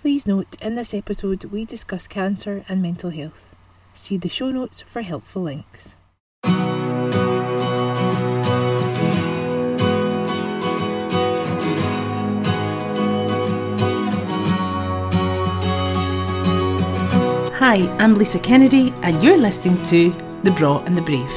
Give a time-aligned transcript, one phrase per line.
[0.00, 3.54] Please note in this episode we discuss cancer and mental health.
[3.92, 5.98] See the show notes for helpful links.
[17.58, 20.12] Hi, I'm Lisa Kennedy, and you're listening to
[20.44, 21.28] The Braw and the Brave.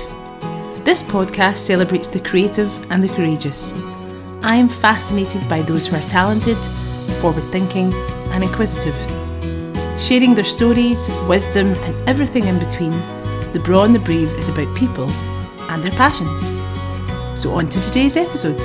[0.86, 3.74] This podcast celebrates the creative and the courageous.
[4.42, 6.58] I am fascinated by those who are talented,
[7.20, 7.92] forward thinking,
[8.34, 8.96] and inquisitive.
[10.00, 12.92] Sharing their stories, wisdom, and everything in between,
[13.54, 15.10] The Braw and the Brave is about people
[15.70, 16.42] and their passions.
[17.40, 18.60] So, on to today's episode.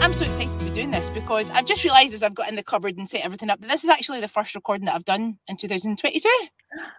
[0.00, 2.56] I'm so excited to be doing this because I've just realised as I've got in
[2.56, 5.04] the cupboard and set everything up that this is actually the first recording that I've
[5.04, 6.28] done in 2022.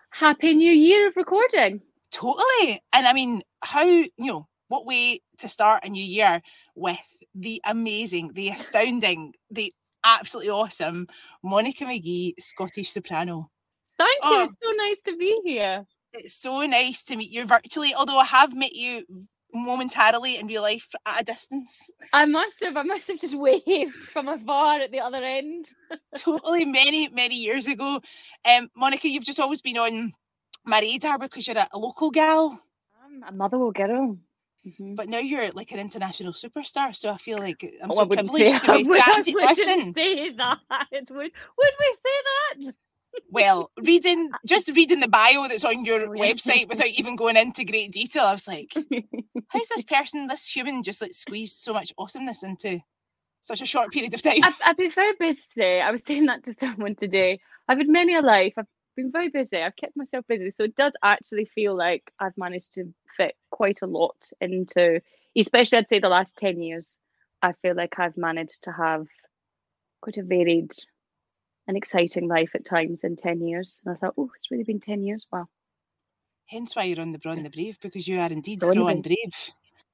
[0.09, 1.81] Happy New Year of recording.
[2.12, 2.81] Totally.
[2.93, 6.41] And I mean, how, you know, what way to start a new year
[6.76, 6.98] with
[7.35, 9.73] the amazing, the astounding, the
[10.05, 11.08] absolutely awesome
[11.44, 13.50] Monica McGhee, Scottish soprano.
[13.98, 14.30] Thank you.
[14.30, 14.44] Oh.
[14.44, 15.86] It's so nice to be here.
[16.13, 19.05] It's so nice to meet you virtually, although I have met you
[19.54, 21.90] momentarily in real life at a distance.
[22.13, 22.77] I must have.
[22.77, 25.68] I must have just waved from afar at the other end.
[26.18, 28.01] totally many, many years ago.
[28.46, 30.13] Um, Monica, you've just always been on
[30.66, 32.60] my radar because you're a, a local gal,
[33.05, 34.18] I'm a motherwell girl.
[34.66, 34.96] Mhm.
[34.96, 36.96] but now you're like an international superstar.
[36.96, 39.94] So I feel like I'm Oh, so I privileged to be I to wouldn't listen.
[39.94, 40.60] say that.
[40.91, 42.18] Would, would we say
[42.63, 42.74] that?
[43.30, 47.63] Well, reading just reading the bio that's on your Oh, website without even going into
[47.63, 48.74] great detail, I was like,
[49.49, 52.79] how's this person, this human, just like squeezed so much awesomeness into
[53.44, 54.44] such a short period of time?
[54.44, 55.79] I've, I've been very busy.
[55.79, 57.40] I was saying that to someone today.
[57.68, 58.54] I've had many a life.
[58.57, 59.57] I've been very busy.
[59.57, 60.51] I've kept myself busy.
[60.51, 65.01] So it does actually feel like I've managed to fit quite a lot into,
[65.38, 67.00] especially I'd say the last 10 years.
[67.41, 69.07] I feel like I've managed to have
[70.01, 70.72] quite a varied
[71.68, 73.81] and exciting life at times in 10 years.
[73.85, 75.28] And I thought, oh, it's really been 10 years.
[75.31, 75.47] Wow.
[76.47, 78.78] Hence why you're on the Braw and the Brave, because you are indeed Braw and
[78.78, 79.34] the Braw and Brave.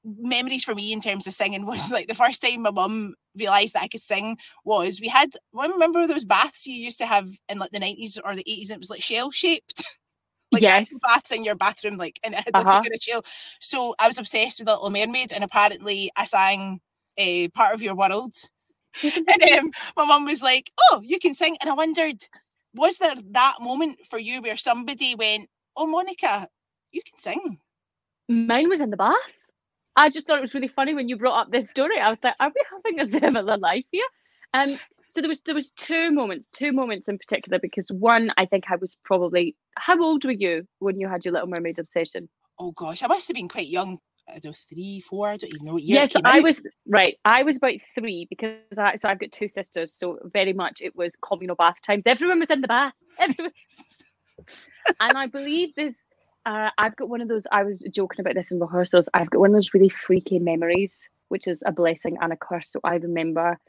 [0.03, 3.73] Memories for me in terms of singing was like the first time my mum realised
[3.73, 7.29] that I could sing was we had I remember those baths you used to have
[7.49, 9.83] in like the nineties or the eighties and it was like shell shaped.
[10.51, 10.89] like Yes.
[11.01, 12.69] baths in your bathroom, like and it had Uh-huh.
[12.77, 13.23] a kind of shell.
[13.59, 16.81] So I was obsessed with Little Mermaid and apparently I sang
[17.17, 18.33] a part of your world.
[19.03, 21.57] And um, my mum was like, Oh, you can sing.
[21.61, 22.27] And I wondered,
[22.75, 26.47] was there that moment for you where somebody went, Oh, Monica,
[26.91, 27.59] you can sing?
[28.27, 29.15] Mine was in the bath.
[30.01, 31.99] I just thought it was really funny when you brought up this story.
[31.99, 34.05] I was like, are we having a similar life here?
[34.53, 38.45] Um, so there was there was two moments, two moments in particular, because one, I
[38.45, 42.29] think I was probably how old were you when you had your Little Mermaid obsession?
[42.57, 43.99] Oh gosh, I must have been quite young.
[44.27, 45.95] I don't know, three, four, I don't even know what year.
[45.95, 46.43] yes, came I out.
[46.43, 47.17] was right.
[47.25, 50.95] I was about three because I so I've got two sisters, so very much it
[50.95, 52.03] was communal bath times.
[52.05, 52.93] Everyone was in the bath.
[54.99, 56.05] And I believe this.
[56.45, 57.45] Uh, I've got one of those.
[57.51, 59.07] I was joking about this in rehearsals.
[59.13, 62.69] I've got one of those really freaky memories, which is a blessing and a curse.
[62.71, 63.59] So I remember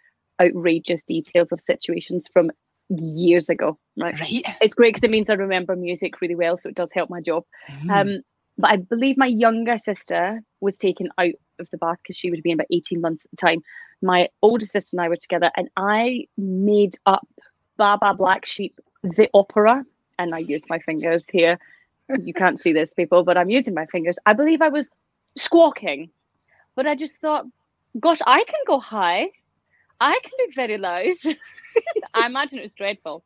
[0.40, 2.50] outrageous details of situations from
[2.88, 3.78] years ago.
[3.96, 4.18] Right.
[4.18, 4.42] Right.
[4.60, 7.20] It's great because it means I remember music really well, so it does help my
[7.20, 7.44] job.
[7.70, 7.90] Mm.
[7.90, 8.22] Um,
[8.58, 12.38] but I believe my younger sister was taken out of the bath because she would
[12.38, 13.62] have been about 18 months at the time.
[14.02, 17.26] My older sister and I were together, and I made up
[17.76, 19.84] Baba Black Sheep, the opera,
[20.18, 21.58] and I used my fingers here.
[22.24, 24.18] You can't see this, people, but I'm using my fingers.
[24.26, 24.90] I believe I was
[25.36, 26.10] squawking,
[26.76, 27.46] but I just thought,
[27.98, 29.28] gosh, I can go high.
[30.00, 31.14] I can be very loud.
[32.14, 33.24] I imagine it was dreadful.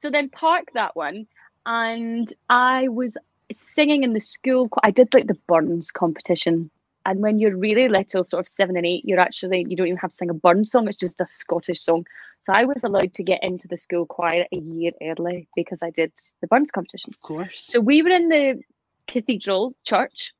[0.00, 1.26] So then park that one,
[1.66, 3.16] and I was
[3.52, 4.68] singing in the school.
[4.82, 6.70] I did like the Burns competition.
[7.06, 9.98] And when you're really little, sort of seven and eight, you're actually, you don't even
[9.98, 12.06] have to sing a Burns song, it's just a Scottish song.
[12.40, 15.90] So I was allowed to get into the school choir a year early because I
[15.90, 17.10] did the Burns competition.
[17.14, 17.60] Of course.
[17.60, 18.60] So we were in the
[19.06, 20.32] cathedral church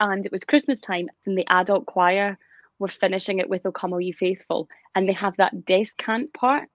[0.00, 2.38] and it was Christmas time and the adult choir
[2.78, 6.68] were finishing it with O Come All You Faithful and they have that descant part.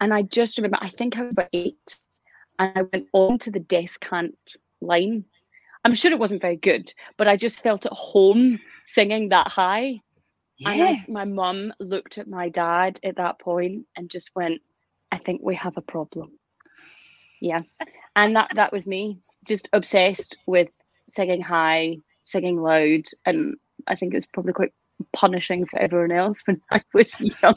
[0.00, 1.98] And I just remember, I think I was about eight
[2.58, 5.24] and I went on to the descant line.
[5.84, 10.00] I'm sure it wasn't very good, but I just felt at home singing that high.
[10.64, 10.84] And yeah.
[10.84, 14.60] I, my mum looked at my dad at that point and just went,
[15.10, 16.38] I think we have a problem.
[17.40, 17.62] Yeah.
[18.14, 20.72] And that, that was me, just obsessed with
[21.10, 23.02] singing high, singing loud.
[23.26, 23.56] And
[23.88, 24.72] I think it's probably quite
[25.12, 27.56] punishing for everyone else when I was young.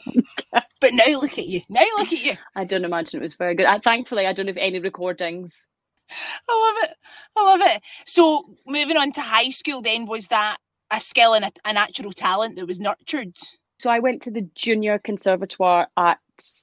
[0.80, 1.60] But now look at you.
[1.68, 2.36] Now look at you.
[2.56, 3.66] I don't imagine it was very good.
[3.66, 5.68] I, thankfully, I don't have any recordings.
[6.10, 6.96] I love it.
[7.36, 7.82] I love it.
[8.04, 10.58] So moving on to high school, then was that
[10.90, 13.36] a skill and a, a natural talent that was nurtured?
[13.78, 16.18] So I went to the junior conservatoire at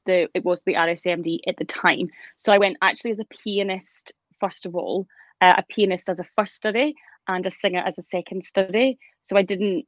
[0.06, 2.10] the it was the RSAMD at the time.
[2.38, 5.07] So I went actually as a pianist first of all,
[5.42, 6.96] uh, a pianist as a first study,
[7.28, 8.98] and a singer as a second study.
[9.22, 9.86] So I didn't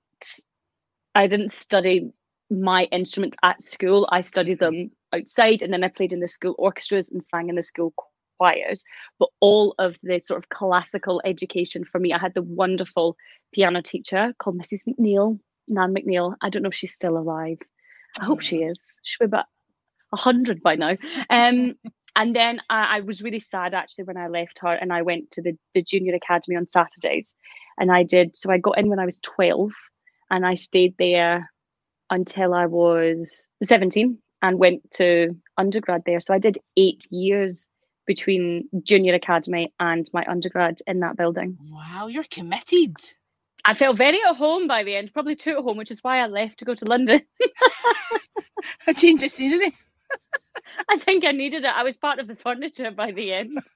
[1.13, 2.11] I didn't study
[2.49, 4.07] my instrument at school.
[4.11, 7.55] I studied them outside, and then I played in the school orchestras and sang in
[7.55, 7.93] the school
[8.37, 8.83] choirs.
[9.19, 13.17] But all of the sort of classical education for me, I had the wonderful
[13.53, 14.79] piano teacher called Mrs.
[14.87, 16.35] McNeil, Nan McNeil.
[16.41, 17.57] I don't know if she's still alive.
[18.19, 18.81] I hope she is.
[19.03, 19.45] She'll be about
[20.13, 20.97] a hundred by now.
[21.29, 21.75] Um,
[22.15, 25.31] and then I, I, was really sad actually when I left her and I went
[25.31, 27.35] to the, the junior academy on Saturdays.
[27.77, 29.71] And I did so I got in when I was 12
[30.31, 31.51] and I stayed there
[32.09, 36.19] until I was 17 and went to undergrad there.
[36.19, 37.67] So I did eight years
[38.05, 41.57] between junior academy and my undergrad in that building.
[41.69, 42.95] Wow, you're committed.
[43.63, 46.19] I felt very at home by the end, probably too at home, which is why
[46.19, 47.21] I left to go to London.
[48.87, 49.73] a change of scenery.
[50.89, 51.71] I think I needed it.
[51.75, 53.59] I was part of the furniture by the end.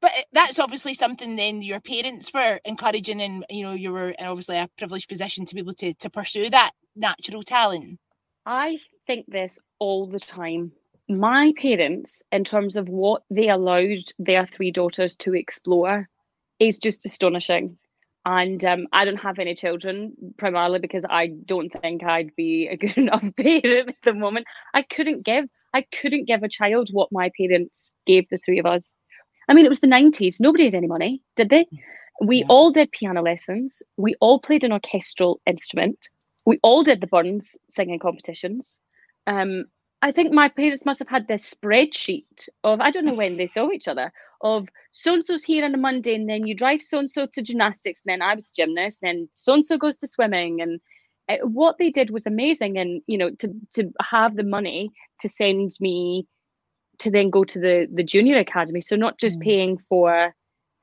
[0.00, 4.08] But eh, that's obviously something then your parents were encouraging, and you know you were
[4.08, 8.00] in obviously a privileged position to be able to to pursue that natural talent.
[8.44, 10.72] I think this all the time.
[11.18, 16.08] My parents, in terms of what they allowed their three daughters to explore,
[16.58, 17.76] is just astonishing.
[18.24, 22.76] And um, I don't have any children, primarily because I don't think I'd be a
[22.76, 24.46] good enough parent at the moment.
[24.74, 28.66] I couldn't give, I couldn't give a child what my parents gave the three of
[28.66, 28.94] us.
[29.48, 30.40] I mean, it was the 90s.
[30.40, 31.66] Nobody had any money, did they?
[32.22, 32.46] We yeah.
[32.48, 33.82] all did piano lessons.
[33.96, 36.08] We all played an orchestral instrument.
[36.46, 38.80] We all did the Burns singing competitions.
[39.26, 39.64] Um,
[40.02, 43.46] I think my parents must have had this spreadsheet of, I don't know when they
[43.46, 46.82] saw each other, of so and so's here on a Monday, and then you drive
[46.82, 49.64] so and so to gymnastics, and then I was a gymnast, and then so and
[49.64, 50.60] so goes to swimming.
[50.60, 50.80] And
[51.28, 52.78] it, uh, what they did was amazing.
[52.78, 54.90] And, you know, to, to have the money
[55.20, 56.26] to send me
[56.98, 59.42] to then go to the the junior academy so not just mm.
[59.42, 60.34] paying for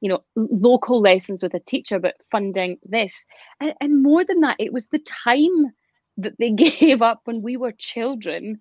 [0.02, 3.26] you know local lessons with a teacher but funding this
[3.60, 5.72] and, and more than that it was the time
[6.18, 8.60] that they gave up when we were children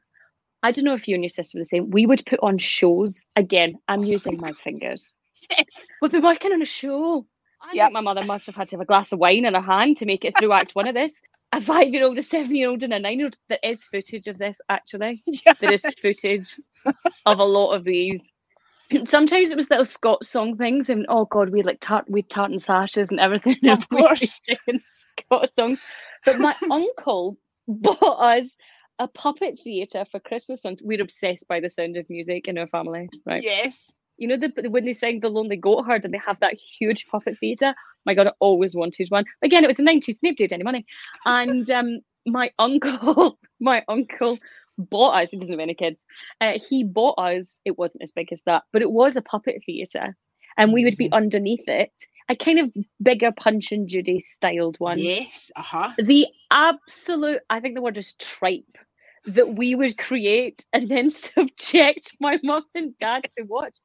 [0.63, 2.59] i don't know if you and your sister were the same we would put on
[2.59, 5.13] shows again i'm using my fingers
[5.51, 7.27] yes we've been working on a show
[7.61, 7.87] I yep.
[7.87, 9.97] think my mother must have had to have a glass of wine in her hand
[9.97, 11.21] to make it through Act One of this
[11.53, 13.37] a five year old, a seven year old, and a nine year old.
[13.49, 15.21] There is footage of this actually.
[15.27, 15.57] Yes.
[15.61, 16.61] There is footage
[17.27, 18.21] of a lot of these.
[19.05, 22.23] Sometimes it was little Scots song things, and oh god, we had like tart we
[22.23, 23.57] tartan sashes and everything.
[23.69, 24.41] Of and course,
[24.83, 25.81] Scots songs.
[26.25, 28.57] But my uncle bought us
[28.99, 30.83] a puppet theatre for Christmas once.
[30.83, 33.43] We're obsessed by the sound of music in our family, right?
[33.43, 33.93] Yes.
[34.17, 37.39] You know the when they sing the Lonely Goatherd and they have that huge puppet
[37.39, 37.75] theatre
[38.09, 39.25] my god, I always wanted one.
[39.43, 40.87] Again, it was the 90s, nobody had any money.
[41.27, 44.39] And um, my uncle, my uncle
[44.79, 46.05] bought us, he doesn't have any kids,
[46.41, 49.63] uh, he bought us, it wasn't as big as that, but it was a puppet
[49.67, 50.17] theatre.
[50.57, 51.93] And we would be underneath it,
[52.29, 54.99] a kind of bigger Punch and Judy styled one.
[54.99, 55.93] Yes, uh-huh.
[55.99, 58.65] The absolute, I think the word is tripe
[59.35, 63.79] that we would create and then subject my mum and dad to watch.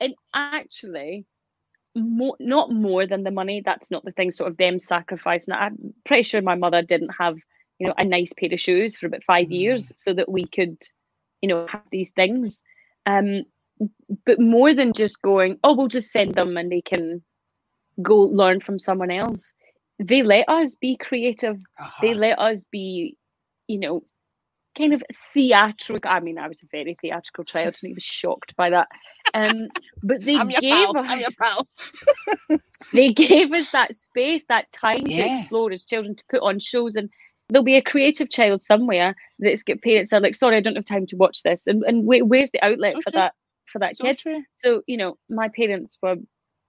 [0.00, 1.26] And actually,
[1.96, 5.94] more not more than the money that's not the thing sort of them sacrificing i'm
[6.04, 7.38] pretty sure my mother didn't have
[7.78, 9.58] you know a nice pair of shoes for about five mm.
[9.58, 10.76] years so that we could
[11.40, 12.60] you know have these things
[13.06, 13.42] um
[14.24, 17.22] but more than just going oh we'll just send them and they can
[18.02, 19.54] go learn from someone else
[19.98, 21.98] they let us be creative uh-huh.
[22.02, 23.16] they let us be
[23.68, 24.04] you know
[24.76, 25.02] kind of
[25.32, 26.10] theatrical.
[26.10, 28.88] I mean, I was a very theatrical child and he was shocked by that.
[29.34, 29.68] Um,
[30.02, 31.66] but they gave pal.
[32.50, 32.60] us
[32.92, 35.24] they gave us that space, that time yeah.
[35.24, 37.10] to explore as children, to put on shows and
[37.48, 40.84] there'll be a creative child somewhere that's get parents are like, sorry, I don't have
[40.84, 41.66] time to watch this.
[41.66, 43.20] And and where's the outlet so for true.
[43.20, 43.34] that
[43.66, 44.18] for that so kid?
[44.18, 44.42] True.
[44.52, 46.16] So, you know, my parents were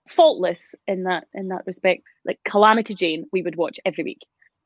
[0.07, 2.03] faultless in that in that respect.
[2.25, 4.21] Like Calamity Jane, we would watch every week.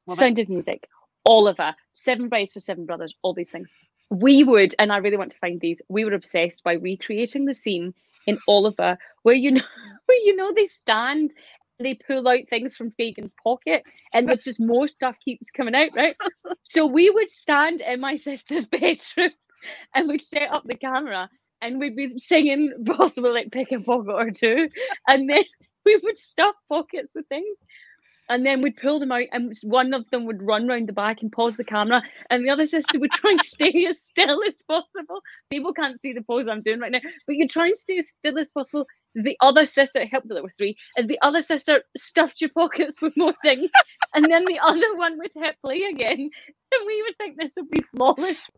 [0.10, 0.88] Sound of Music,
[1.26, 3.74] Oliver, Seven Brides for Seven Brothers, all these things.
[4.10, 5.82] We would, and I really want to find these.
[5.88, 7.94] We were obsessed by recreating the scene
[8.28, 9.64] in Oliver where you know
[10.06, 11.32] where you know they stand
[11.80, 15.90] they pull out things from Fagin's pocket and there's just more stuff keeps coming out,
[15.96, 16.16] right?
[16.64, 19.32] So we would stand in my sister's bedroom
[19.94, 21.30] and we'd set up the camera
[21.62, 24.70] and we'd be singing possibly like pick a pocket or two
[25.08, 25.44] and then
[25.86, 27.58] we would stuff pockets with things
[28.32, 31.22] and then we'd pull them out, and one of them would run round the back
[31.22, 34.54] and pause the camera, and the other sister would try and stay as still as
[34.68, 35.22] possible.
[35.50, 38.10] People can't see the pose I'm doing right now, but you try and stay as
[38.10, 38.88] still as possible.
[39.14, 43.02] The other sister helped that there were three, as the other sister stuffed your pockets
[43.02, 43.70] with more things,
[44.16, 46.18] and then the other one would hit play again,
[46.74, 48.50] and we would think this would be flawless.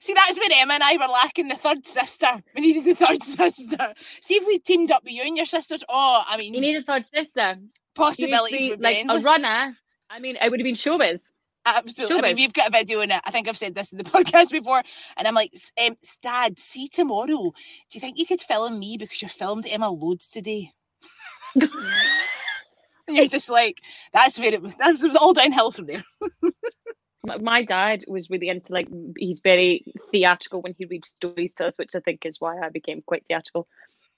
[0.00, 2.42] See, that's where Emma and I were lacking the third sister.
[2.54, 3.92] We needed the third sister.
[4.22, 5.84] See if we teamed up with you and your sisters.
[5.90, 7.58] Oh, I mean, You need a third sister.
[7.94, 9.22] Possibilities You would need be be, like endless.
[9.22, 9.76] a runner.
[10.10, 11.30] I mean, it would have been showbiz.
[11.66, 12.18] Absolutely.
[12.18, 13.20] I mean, we've got a video in it.
[13.24, 14.82] I think I've said this in the podcast before.
[15.16, 17.26] And I'm like, "S- um, Dad, see tomorrow.
[17.26, 17.52] Do
[17.92, 20.72] you think you could film me because you filmed Emma loads today?
[23.08, 23.80] And you're just like,
[24.12, 24.72] that's where it was.
[24.76, 26.04] That was, it was all downhill from there.
[27.40, 31.76] My dad was really into like he's very theatrical when he reads stories to us,
[31.76, 33.66] which I think is why I became quite theatrical.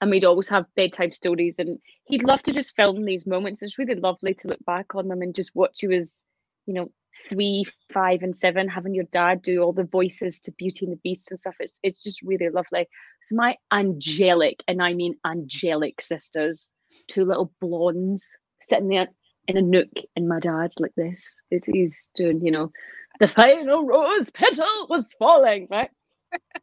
[0.03, 3.61] And we'd always have bedtime stories, and he'd love to just film these moments.
[3.61, 6.21] It's really lovely to look back on them and just watch you as,
[6.65, 6.91] you know,
[7.29, 10.99] three, five, and seven, having your dad do all the voices to Beauty and the
[11.05, 11.55] Beast and stuff.
[11.61, 12.85] It's it's just really lovely.
[13.27, 16.67] So my angelic, and I mean angelic sisters,
[17.07, 18.29] two little blondes
[18.59, 19.07] sitting there
[19.47, 22.73] in a nook and my dad like this as he's doing, you know,
[23.21, 25.91] the final rose petal was falling, right?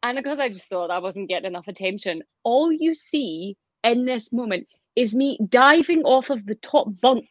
[0.03, 4.31] And because I just thought I wasn't getting enough attention, all you see in this
[4.31, 7.27] moment is me diving off of the top bunk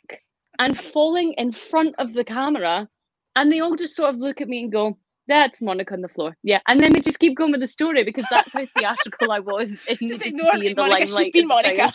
[0.59, 2.89] and falling in front of the camera.
[3.37, 6.09] And they all just sort of look at me and go, that's Monica on the
[6.09, 6.37] floor.
[6.43, 6.61] Yeah.
[6.67, 9.79] And then they just keep going with the story because that's how theatrical I was.
[9.87, 11.07] in Just ignore be Monica.
[11.07, 11.77] She's been as a child.
[11.79, 11.95] Monica.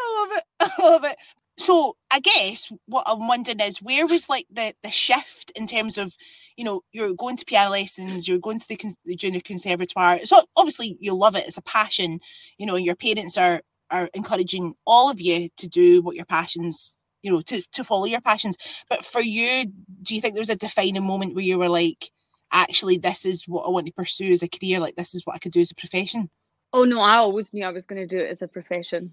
[0.00, 0.44] I love it.
[0.60, 1.16] I love it.
[1.62, 5.96] So I guess what I'm wondering is where was like the the shift in terms
[5.96, 6.16] of,
[6.56, 10.18] you know, you're going to piano lessons, you're going to the, cons- the junior conservatoire.
[10.24, 11.46] So obviously you love it.
[11.46, 12.18] It's a passion,
[12.58, 16.24] you know, and your parents are are encouraging all of you to do what your
[16.24, 18.56] passions, you know, to to follow your passions.
[18.88, 19.66] But for you,
[20.02, 22.10] do you think there was a defining moment where you were like,
[22.50, 24.80] actually, this is what I want to pursue as a career?
[24.80, 26.28] Like this is what I could do as a profession?
[26.72, 29.12] Oh no, I always knew I was going to do it as a profession.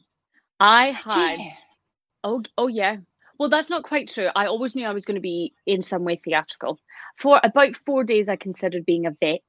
[0.59, 1.51] I had Yeah.
[2.23, 2.97] Oh oh yeah.
[3.37, 4.27] Well, that's not quite true.
[4.35, 6.77] I always knew I was going to be in some way theatrical.
[7.17, 9.41] For about four days, I considered being a vet,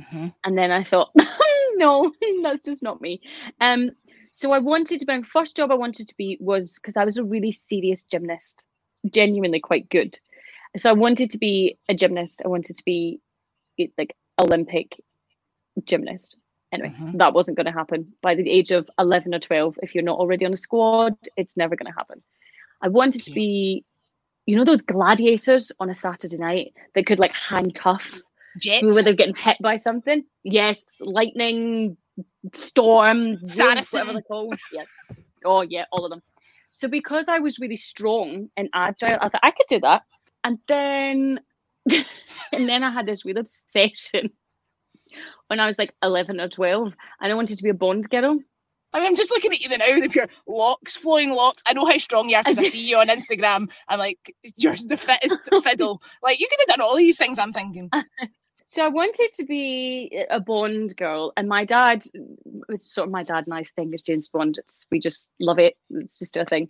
[0.00, 0.32] Mhm.
[0.44, 1.10] and then I thought,
[1.74, 2.12] no,
[2.42, 3.20] that's just not me.
[3.60, 3.90] Um,
[4.32, 5.06] so I wanted to.
[5.06, 8.64] My first job I wanted to be was because I was a really serious gymnast,
[9.10, 10.18] genuinely quite good.
[10.76, 12.42] So I wanted to be a gymnast.
[12.44, 13.20] I wanted to be
[13.96, 14.96] like Olympic
[15.84, 16.36] gymnast.
[16.72, 17.16] Anyway, Mhm.
[17.18, 18.12] that wasn't going to happen.
[18.20, 21.56] By the age of 11 or 12, if you're not already on a squad, it's
[21.56, 22.22] never going to happen.
[22.82, 23.84] I wanted to be,
[24.46, 28.20] you know, those gladiators on a Saturday night that could like hang tough
[28.58, 28.82] Jet.
[28.84, 30.24] where they're getting hit by something.
[30.44, 31.96] Yes, lightning,
[32.52, 34.12] storm, wind, whatever Saracen.
[34.14, 34.58] they're called.
[34.72, 34.86] Yes.
[35.44, 36.22] Oh yeah, all of them.
[36.70, 40.02] So because I was really strong and agile, I thought I could do that.
[40.44, 41.40] And then
[42.52, 44.30] and then I had this weird obsession
[45.48, 48.38] when I was like 11 or 12 and I wanted to be a Bond girl.
[48.92, 51.62] I mean, I'm just looking at you now with your locks, flowing locks.
[51.66, 53.70] I know how strong you are because I see you on Instagram.
[53.86, 56.02] I'm like, you're the fittest fiddle.
[56.22, 57.90] Like, you could have done all these things, I'm thinking.
[58.70, 62.04] So I wanted to be a Bond girl, and my dad
[62.68, 64.58] was sort of my dad nice thing is James Bond.
[64.58, 65.78] It's we just love it.
[65.88, 66.68] It's just a thing.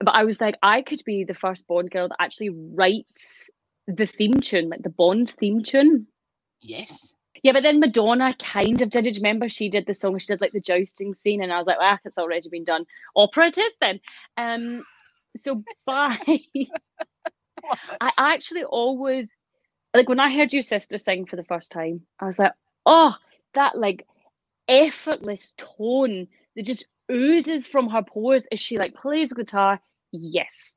[0.00, 3.50] But I was like, I could be the first Bond girl that actually writes
[3.86, 6.06] the theme tune, like the Bond theme tune.
[6.62, 7.12] Yes.
[7.44, 9.18] Yeah, but then Madonna kind of did it.
[9.18, 10.18] Remember, she did the song.
[10.18, 12.86] She did like the jousting scene, and I was like, ah, it's already been done.
[13.14, 14.00] Opera it is then.
[14.38, 14.82] Um,
[15.36, 16.18] so by
[18.00, 19.28] I actually always
[19.92, 22.52] like when I heard your sister sing for the first time, I was like,
[22.86, 23.14] oh,
[23.52, 24.06] that like
[24.66, 29.80] effortless tone that just oozes from her pores as she like plays the guitar.
[30.12, 30.74] Yes.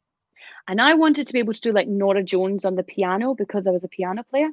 [0.67, 3.67] And I wanted to be able to do like Norah Jones on the piano because
[3.67, 4.49] I was a piano player.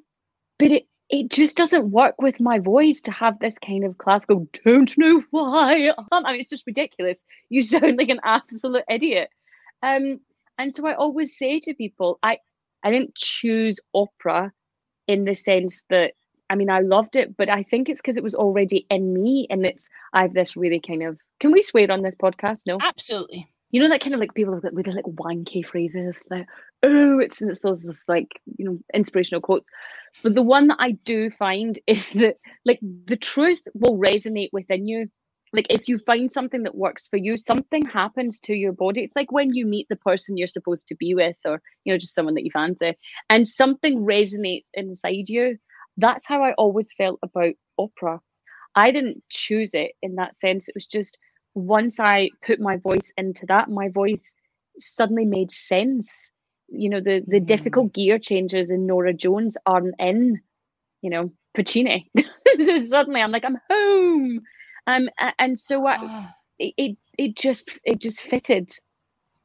[0.61, 4.49] But it it just doesn't work with my voice to have this kind of classical
[4.65, 5.91] don't know why.
[6.11, 7.25] I mean it's just ridiculous.
[7.51, 9.31] You sound like an absolute idiot.
[9.83, 10.21] Um
[10.57, 12.39] and so I always say to people, I
[12.83, 14.53] I didn't choose opera
[15.07, 16.13] in the sense that
[16.49, 19.47] I mean I loved it, but I think it's because it was already in me
[19.51, 22.63] and it's I have this really kind of can we swear on this podcast?
[22.67, 22.79] No.
[22.81, 23.49] Absolutely.
[23.75, 26.47] You know that kind of like people with with like wanky phrases like
[26.85, 29.67] oh it's it's those, those like you know inspirational quotes.
[30.23, 32.79] But the one that I do find is that like
[33.09, 35.09] the truth will resonate within you.
[35.53, 39.03] Like if you find something that works for you something happens to your body.
[39.03, 41.99] It's like when you meet the person you're supposed to be with or you know
[41.99, 42.95] just someone that you fancy
[43.29, 45.59] and something resonates inside you.
[45.97, 48.21] That's how i always felt about opera.
[48.77, 50.69] I didn't choose it in that sense.
[50.69, 51.19] It was just
[51.55, 54.35] once i put my voice into that my voice
[54.79, 56.31] suddenly made sense.
[56.69, 57.47] You know, the the mm.
[57.47, 60.41] difficult gear changes in Norah Jones aren't in,
[61.03, 62.11] you know, Puccini.
[62.85, 64.41] suddenly I'm like, I'm home.
[64.87, 65.09] Um
[65.39, 66.27] and so I, oh.
[66.59, 68.73] it, it it just it just fitted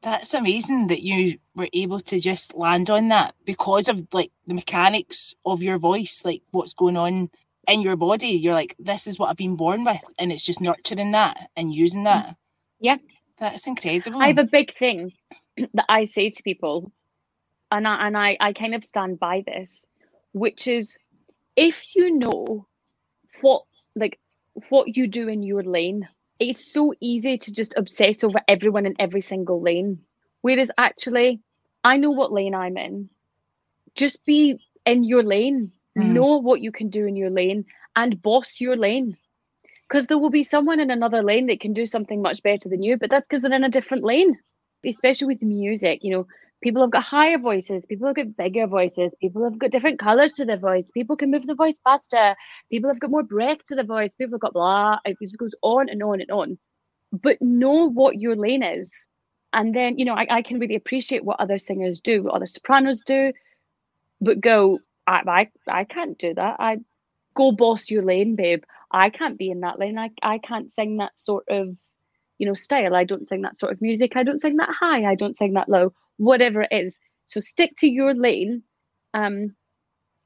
[0.02, 4.54] that's amazing that you were able to just land on that because of like the
[4.54, 7.28] mechanics of your voice, like what's going on
[7.68, 8.28] in your body.
[8.28, 11.74] You're like, this is what I've been born with, and it's just nurturing that and
[11.74, 12.24] using that.
[12.24, 12.32] Mm-hmm.
[12.80, 12.96] Yeah,
[13.38, 14.20] that's incredible.
[14.20, 15.12] I have a big thing
[15.74, 16.92] that I say to people,
[17.70, 19.86] and I and I, I kind of stand by this,
[20.32, 20.96] which is
[21.56, 22.66] if you know
[23.40, 23.62] what
[23.94, 24.18] like
[24.68, 26.08] what you do in your lane
[26.40, 30.00] it's so easy to just obsess over everyone in every single lane.
[30.40, 31.40] Whereas actually,
[31.84, 33.10] I know what lane I'm in.
[33.94, 36.12] Just be in your lane, mm.
[36.12, 37.64] know what you can do in your lane,
[37.96, 39.16] and boss your lane.
[39.88, 42.82] Because there will be someone in another lane that can do something much better than
[42.82, 44.38] you, but that's because they're in a different lane.
[44.84, 46.26] Especially with music, you know,
[46.62, 50.32] people have got higher voices people have got bigger voices people have got different colors
[50.32, 52.34] to their voice people can move the voice faster
[52.70, 55.54] people have got more breath to the voice people have got blah it just goes
[55.62, 56.58] on and on and on
[57.12, 59.06] but know what your lane is
[59.52, 62.46] and then you know I, I can really appreciate what other singers do what other
[62.46, 63.32] sopranos do
[64.20, 66.78] but go I, I i can't do that i
[67.34, 70.98] go boss your lane babe i can't be in that lane i, I can't sing
[70.98, 71.76] that sort of
[72.38, 75.04] you know style i don't sing that sort of music i don't sing that high
[75.04, 77.00] i don't sing that low whatever it is.
[77.26, 78.62] So stick to your lane
[79.14, 79.56] um,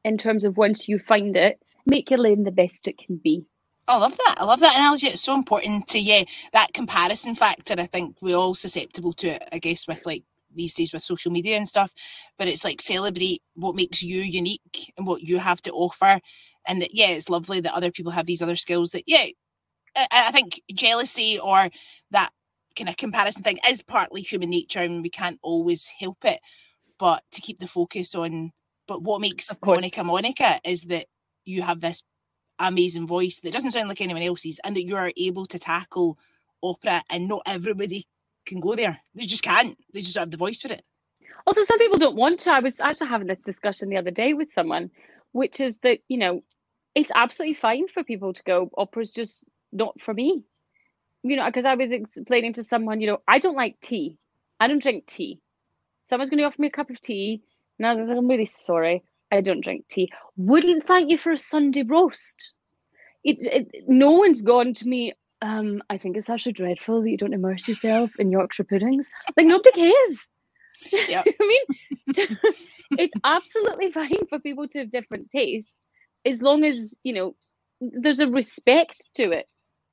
[0.04, 3.45] in terms of once you find it, make your lane the best it can be.
[3.87, 4.37] I love that.
[4.38, 5.09] I love that analogy.
[5.09, 7.75] It's so important to yeah that comparison factor.
[7.76, 9.45] I think we're all susceptible to it.
[9.52, 10.25] I guess with like
[10.55, 11.93] these days with social media and stuff.
[12.39, 16.21] But it's like celebrate what makes you unique and what you have to offer.
[16.67, 18.91] And that yeah, it's lovely that other people have these other skills.
[18.91, 19.27] That yeah,
[19.97, 21.69] I, I think jealousy or
[22.11, 22.31] that
[22.77, 26.41] kind of comparison thing is partly human nature and we can't always help it.
[26.99, 28.53] But to keep the focus on,
[28.87, 31.07] but what makes Monica Monica is that
[31.45, 32.03] you have this
[32.59, 36.19] amazing voice that doesn't sound like anyone else's and that you are able to tackle
[36.63, 38.07] opera and not everybody
[38.47, 39.01] can go there.
[39.15, 39.77] They just can't.
[39.93, 40.83] They just have the voice for it.
[41.47, 42.51] Also, some people don't want to.
[42.51, 44.91] I was actually having this discussion the other day with someone,
[45.33, 46.43] which is that, you know,
[46.95, 50.45] it's absolutely fine for people to go, opera's just not for me
[51.25, 54.18] you know, because I was explaining to someone, you know, I don't like tea.
[54.61, 55.40] I don't drink tea.
[56.05, 57.42] Someone's going to offer me a cup of tea.
[57.79, 59.03] And I was like, I'm really sorry.
[59.33, 60.12] I don't drink tea.
[60.37, 62.53] Wouldn't thank you for a Sunday roast.
[63.25, 65.14] It, it, no one's gone to me.
[65.44, 69.11] Um, I think it's actually dreadful that you don't immerse yourself in Yorkshire puddings.
[69.37, 70.30] Like nobody cares.
[71.09, 71.22] Yeah.
[71.26, 72.37] I mean,
[72.98, 75.87] it's absolutely fine for people to have different tastes
[76.26, 77.35] as long as you know
[77.80, 79.46] there's a respect to it.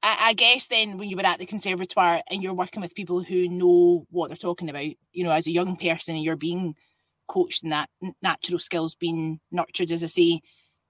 [0.04, 3.24] I, I, guess then when you were at the conservatoire and you're working with people
[3.24, 6.76] who know what they're talking about, you know, as a young person and you're being
[7.30, 7.90] coached in that
[8.22, 10.42] natural skills being nurtured, as I say,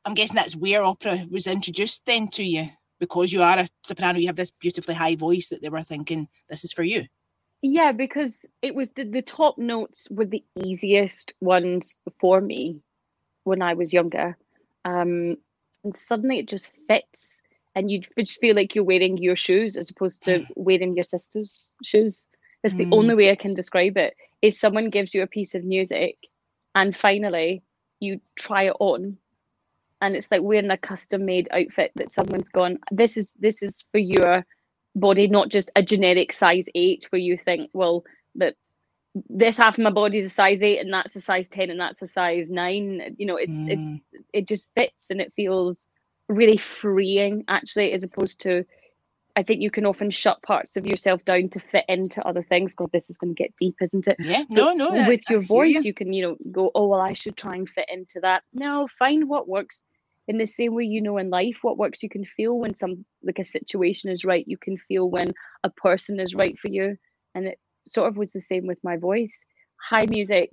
[0.04, 2.70] I'm guessing that's where opera was introduced then to you
[3.02, 6.28] because you are a soprano, you have this beautifully high voice that they were thinking
[6.50, 7.06] this is for you.
[7.64, 12.80] Yeah, because it was the, the top notes were the easiest ones for me
[13.44, 14.38] when I was younger.
[14.86, 15.36] Um,
[15.84, 17.42] and suddenly it just fits
[17.74, 21.70] and you just feel like you're wearing your shoes as opposed to wearing your sister's
[21.84, 22.28] shoes.
[22.62, 22.94] That's the mm.
[22.94, 24.16] only way I can describe it.
[24.44, 26.18] Is someone gives you a piece of music,
[26.76, 27.64] and finally
[28.00, 29.18] you try it on,
[30.02, 32.80] and it's like wearing a custom made outfit that someone's gone.
[32.92, 34.46] This is this is for your
[34.96, 38.04] body, not just a generic size eight, where you think, well,
[38.36, 38.56] that
[39.30, 41.80] this half of my body is a size eight, and that's a size ten, and
[41.80, 43.16] that's a size nine.
[43.18, 43.70] You know, it's mm.
[43.70, 45.86] it's it just fits, and it feels
[46.28, 48.64] really freeing actually as opposed to
[49.36, 52.74] I think you can often shut parts of yourself down to fit into other things.
[52.74, 54.18] God, this is going to get deep, isn't it?
[54.20, 54.92] Yeah, no, no.
[55.08, 55.82] With I, your I voice, you.
[55.86, 58.44] you can, you know, go, oh, well, I should try and fit into that.
[58.54, 59.84] No, find what works
[60.28, 62.04] in the same way you know in life what works.
[62.04, 64.48] You can feel when some, like a situation is right.
[64.48, 65.32] You can feel when
[65.64, 66.98] a person is right for you.
[67.36, 69.44] And it sort of was the same with my voice.
[69.90, 70.50] High music,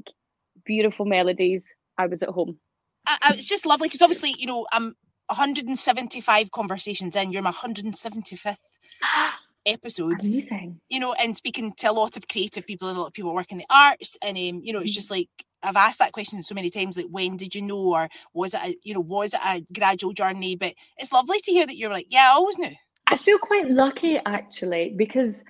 [0.64, 1.72] beautiful melodies.
[1.98, 2.58] I was at home.
[3.06, 4.94] I, I, it's just lovely because obviously, you know, I'm
[5.28, 7.32] 175 conversations in.
[7.32, 8.56] You're my 175th
[9.66, 10.24] episode.
[10.24, 10.80] Amazing.
[10.88, 13.34] You know, and speaking to a lot of creative people and a lot of people
[13.34, 15.28] work in the arts, and um, you know, it's just like
[15.62, 18.60] I've asked that question so many times, like when did you know, or was it
[18.64, 20.56] a you know, was it a gradual journey?
[20.56, 22.74] But it's lovely to hear that you're like, yeah, I always knew.
[23.06, 25.44] I feel quite lucky actually because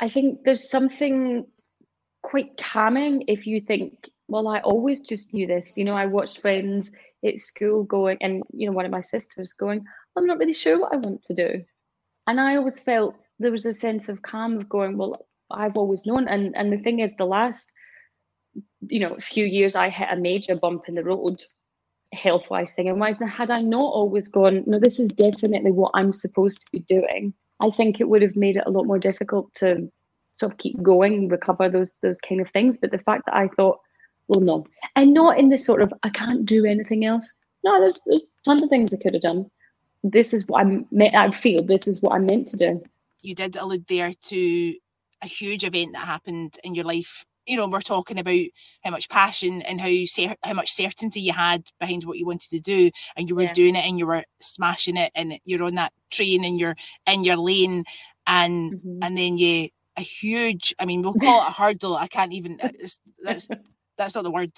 [0.00, 1.46] I think there's something
[2.22, 5.76] quite calming if you think, well, I always just knew this.
[5.76, 6.92] You know, I watched Friends
[7.24, 9.84] at school going, and you know, one of my sisters going,
[10.16, 11.64] I'm not really sure what I want to do.
[12.26, 16.06] And I always felt there was a sense of calm of going, well, I've always
[16.06, 16.28] known.
[16.28, 17.70] And and the thing is, the last
[18.88, 21.42] you know a few years, I hit a major bump in the road,
[22.12, 23.16] health wise, singing wise.
[23.20, 26.80] And had I not always gone, no, this is definitely what I'm supposed to be
[26.80, 27.32] doing.
[27.60, 29.90] I think it would have made it a lot more difficult to
[30.34, 32.76] sort of keep going, recover those those kind of things.
[32.76, 33.78] But the fact that I thought,
[34.28, 37.32] well, no, and not in the sort of I can't do anything else.
[37.64, 39.50] No, there's there's tons of things I could have done.
[40.02, 40.86] This is what I'm.
[40.90, 41.14] Meant.
[41.14, 42.82] I feel this is what I'm meant to do.
[43.20, 44.74] You did allude there to
[45.22, 47.24] a huge event that happened in your life.
[47.46, 48.40] You know, we're talking about
[48.84, 52.50] how much passion and how cer- how much certainty you had behind what you wanted
[52.50, 53.52] to do, and you were yeah.
[53.52, 56.76] doing it, and you were smashing it, and you're on that train, and you're
[57.06, 57.84] in your lane,
[58.26, 58.98] and mm-hmm.
[59.02, 60.74] and then you a huge.
[60.78, 61.96] I mean, we'll call it a hurdle.
[61.96, 62.58] I can't even.
[63.22, 63.48] That's
[63.98, 64.52] that's not the word.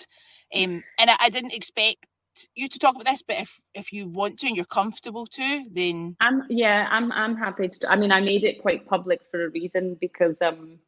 [0.55, 2.07] Um, and I, I didn't expect
[2.55, 5.65] you to talk about this, but if if you want to and you're comfortable to,
[5.71, 7.91] then I'm yeah, I'm I'm happy to.
[7.91, 10.79] I mean, I made it quite public for a reason because um,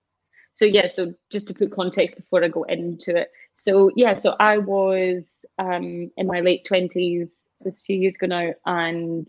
[0.56, 3.28] so yeah, so just to put context before I go into it.
[3.52, 8.26] So yeah, so I was um in my late twenties, this a few years ago
[8.26, 9.28] now, and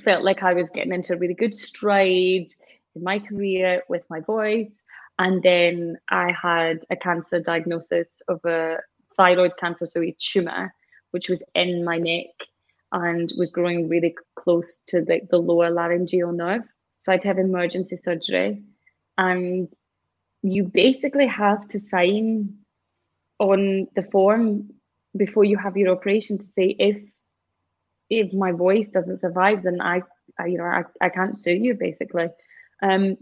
[0.00, 2.48] felt like I was getting into a really good stride
[2.94, 4.72] in my career with my voice.
[5.18, 8.78] And then I had a cancer diagnosis of a
[9.14, 10.72] thyroid cancer, so a tumor
[11.10, 12.30] which was in my neck
[12.92, 16.62] and was growing really close to the, the lower laryngeal nerve.
[16.96, 18.62] So I had to have emergency surgery.
[19.18, 19.70] And
[20.42, 22.54] you basically have to sign
[23.38, 24.70] on the form
[25.16, 27.00] before you have your operation to say if
[28.10, 30.02] if my voice doesn't survive, then I,
[30.38, 32.28] I you know I, I can't sue you basically.
[32.82, 33.16] Um,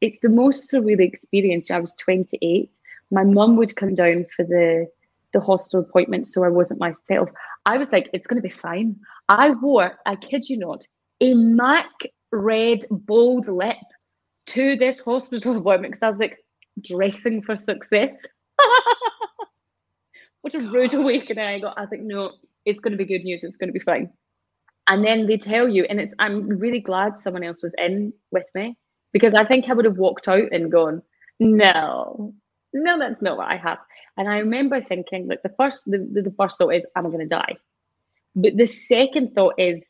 [0.00, 1.70] it's the most surreal experience.
[1.70, 2.70] I was 28.
[3.10, 4.88] My mum would come down for the
[5.32, 7.30] the hospital appointment so I wasn't myself.
[7.66, 8.96] I was like, it's going to be fine.
[9.28, 10.86] I wore, I kid you not,
[11.20, 11.86] a MAC
[12.32, 13.76] red bold lip
[14.46, 16.38] to this hospital appointment because I was like,
[16.80, 18.14] dressing for success.
[20.42, 20.72] what a Gosh.
[20.72, 21.78] rude awakening I got.
[21.78, 22.30] I was like, no,
[22.64, 23.44] it's going to be good news.
[23.44, 24.10] It's going to be fine.
[24.86, 28.46] And then they tell you, and it's, I'm really glad someone else was in with
[28.54, 28.76] me
[29.12, 31.02] because I think I would have walked out and gone,
[31.38, 32.34] no,
[32.72, 33.78] no, that's not what I have.
[34.16, 37.20] And I remember thinking, like the first, the, the first thought is, am I going
[37.20, 37.56] to die?
[38.34, 39.82] But the second thought is,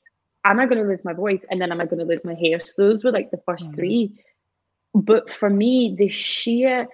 [0.44, 1.44] am I going to lose my voice?
[1.50, 2.60] And then am I going to lose my hair?
[2.60, 3.74] So those were like the 1st mm-hmm.
[3.74, 4.20] three.
[4.94, 6.88] But for me, the sheer,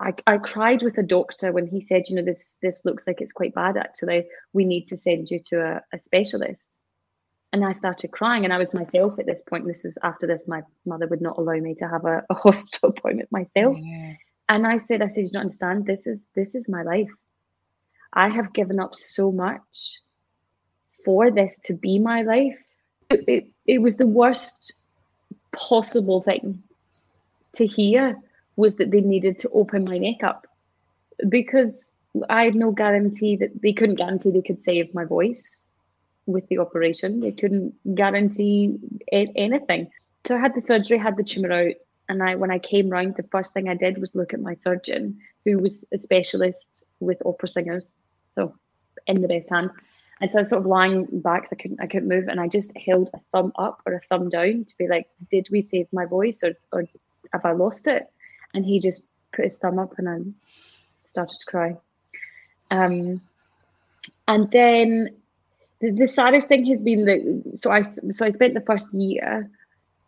[0.00, 3.20] I, I cried with a doctor when he said, you know, this this looks like
[3.20, 3.76] it's quite bad.
[3.76, 6.78] Actually, we need to send you to a, a specialist.
[7.52, 9.66] And I started crying, and I was myself at this point.
[9.66, 10.48] This was after this.
[10.48, 13.76] My mother would not allow me to have a, a hospital appointment myself.
[13.78, 14.14] Yeah.
[14.48, 15.86] And I said, I said, you don't understand.
[15.86, 17.10] This is this is my life.
[18.14, 20.00] I have given up so much
[21.04, 22.58] for this to be my life.
[23.10, 24.74] It, it, it was the worst
[25.54, 26.62] possible thing
[27.54, 28.18] to hear
[28.56, 30.46] was that they needed to open my neck up
[31.28, 31.94] because
[32.28, 35.62] I had no guarantee that they couldn't guarantee they could save my voice
[36.26, 37.20] with the operation.
[37.20, 38.78] They couldn't guarantee
[39.10, 39.90] anything.
[40.26, 41.74] So I had the surgery, had the tumor out,
[42.08, 44.54] and I, when I came round, the first thing I did was look at my
[44.54, 47.96] surgeon, who was a specialist with opera singers,
[48.34, 48.54] so
[49.06, 49.70] in the best hand.
[50.20, 52.38] And so I was sort of lying back, so I couldn't, I couldn't move, and
[52.38, 55.62] I just held a thumb up or a thumb down to be like, did we
[55.62, 56.84] save my voice or, or
[57.32, 58.06] have I lost it?
[58.54, 60.18] And he just put his thumb up, and I
[61.04, 61.76] started to cry.
[62.70, 63.20] Um,
[64.28, 65.10] and then
[65.80, 69.50] the, the saddest thing has been that so I so I spent the first year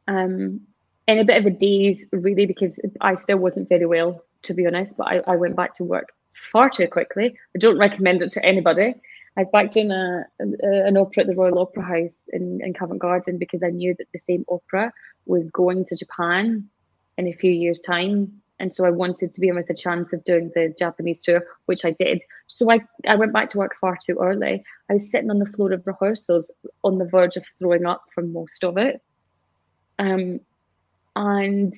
[0.09, 0.61] um,
[1.07, 4.67] in a bit of a daze, really, because I still wasn't very well, to be
[4.67, 4.97] honest.
[4.97, 7.37] But I, I went back to work far too quickly.
[7.55, 8.95] I don't recommend it to anybody.
[9.37, 12.73] I was back doing a, a, an opera at the Royal Opera House in, in
[12.73, 14.93] Covent Garden because I knew that the same opera
[15.27, 16.69] was going to Japan
[17.19, 18.41] in a few years' time.
[18.61, 21.45] And so I wanted to be in with a chance of doing the Japanese tour,
[21.67, 22.23] which I did.
[22.47, 24.65] So I, I went back to work far too early.
[24.89, 26.51] I was sitting on the floor of rehearsals
[26.83, 29.03] on the verge of throwing up for most of it.
[29.99, 30.41] Um,
[31.17, 31.75] and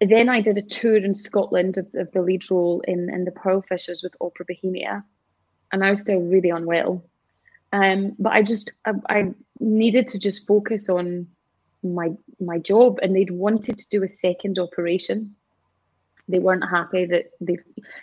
[0.00, 3.32] then I did a tour in Scotland of, of the lead role in, in the
[3.32, 5.04] Pearl Fishers with Opera Bohemia.
[5.72, 7.04] And I was still really unwell.
[7.72, 11.28] Um, but I just I, I needed to just focus on
[11.82, 15.34] my my job and they'd wanted to do a second operation.
[16.28, 17.58] They weren't happy that they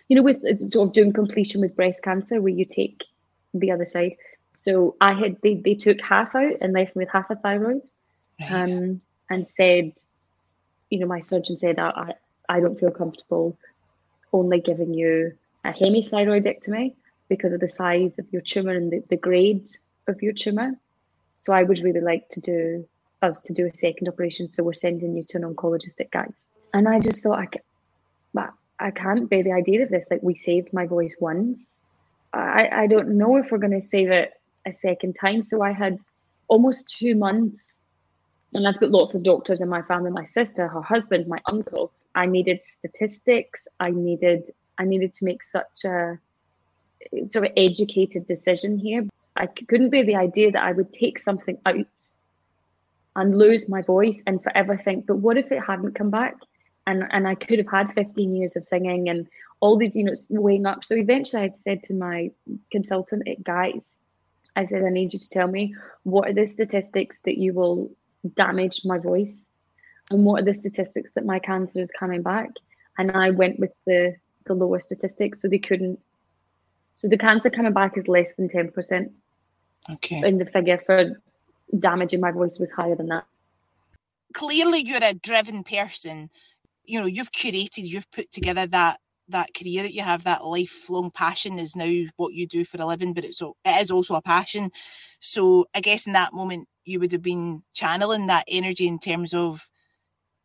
[0.07, 3.03] you know, with sort of doing completion with breast cancer where you take
[3.53, 4.17] the other side.
[4.51, 7.83] So I had they, they took half out and left me with half a thyroid.
[8.49, 9.93] Um, and said
[10.89, 12.15] you know, my surgeon said, I,
[12.47, 13.57] I don't feel comfortable
[14.33, 16.93] only giving you a hemithyroidectomy
[17.27, 19.67] because of the size of your tumor and the, the grade
[20.07, 20.71] of your tumor.
[21.37, 22.87] So I would really like to do
[23.21, 24.47] us to do a second operation.
[24.47, 26.51] So we're sending you to an oncologist at Guy's.
[26.73, 27.47] And I just thought I,
[28.33, 30.05] but I can't bear the idea of this.
[30.09, 31.77] Like we saved my voice once.
[32.33, 34.33] I, I don't know if we're going to save it
[34.65, 35.43] a second time.
[35.43, 35.97] So I had
[36.47, 37.79] almost two months,
[38.53, 40.11] and I've got lots of doctors in my family.
[40.11, 41.91] My sister, her husband, my uncle.
[42.15, 43.67] I needed statistics.
[43.79, 46.19] I needed I needed to make such a
[47.27, 49.07] sort of educated decision here.
[49.35, 51.85] I couldn't bear the idea that I would take something out
[53.19, 56.35] and lose my voice and forever think, but what if it hadn't come back?
[56.87, 59.27] And and I could have had 15 years of singing and
[59.59, 60.85] all these, you know, weighing up.
[60.85, 62.31] So eventually I said to my
[62.71, 63.97] consultant, at Guy's,
[64.55, 67.91] I said, I need you to tell me what are the statistics that you will
[68.35, 69.45] damage my voice
[70.09, 72.49] and what are the statistics that my cancer is coming back.
[72.97, 75.99] And I went with the the lowest statistics, so they couldn't.
[76.95, 79.11] So the cancer coming back is less than 10%.
[79.91, 80.21] Okay.
[80.21, 81.21] And the figure for
[81.77, 83.25] damaging my voice was higher than that.
[84.33, 86.29] Clearly, you're a driven person.
[86.85, 91.11] You know, you've curated, you've put together that that career that you have, that lifelong
[91.11, 94.21] passion is now what you do for a living, but it's it is also a
[94.21, 94.71] passion.
[95.19, 99.33] So I guess in that moment you would have been channeling that energy in terms
[99.33, 99.69] of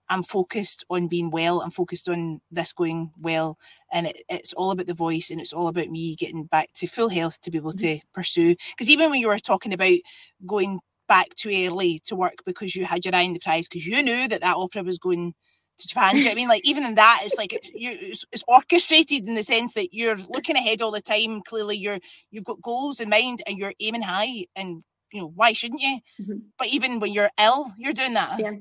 [0.09, 1.63] I'm focused on being well.
[1.63, 3.59] I'm focused on this going well,
[3.91, 6.87] and it, it's all about the voice, and it's all about me getting back to
[6.87, 7.97] full health to be able mm-hmm.
[7.97, 8.55] to pursue.
[8.73, 9.99] Because even when you were talking about
[10.47, 13.87] going back too early to work because you had your eye on the prize because
[13.87, 15.35] you knew that that opera was going
[15.79, 16.15] to Japan.
[16.15, 16.49] Do you know I mean?
[16.49, 20.17] Like even in that, it's like you, it's, it's, orchestrated in the sense that you're
[20.17, 21.43] looking ahead all the time.
[21.43, 21.99] Clearly, you're
[22.31, 24.47] you've got goals in mind and you're aiming high.
[24.55, 25.99] And you know why shouldn't you?
[26.21, 26.39] Mm-hmm.
[26.59, 28.39] But even when you're ill, you're doing that.
[28.39, 28.53] Yeah.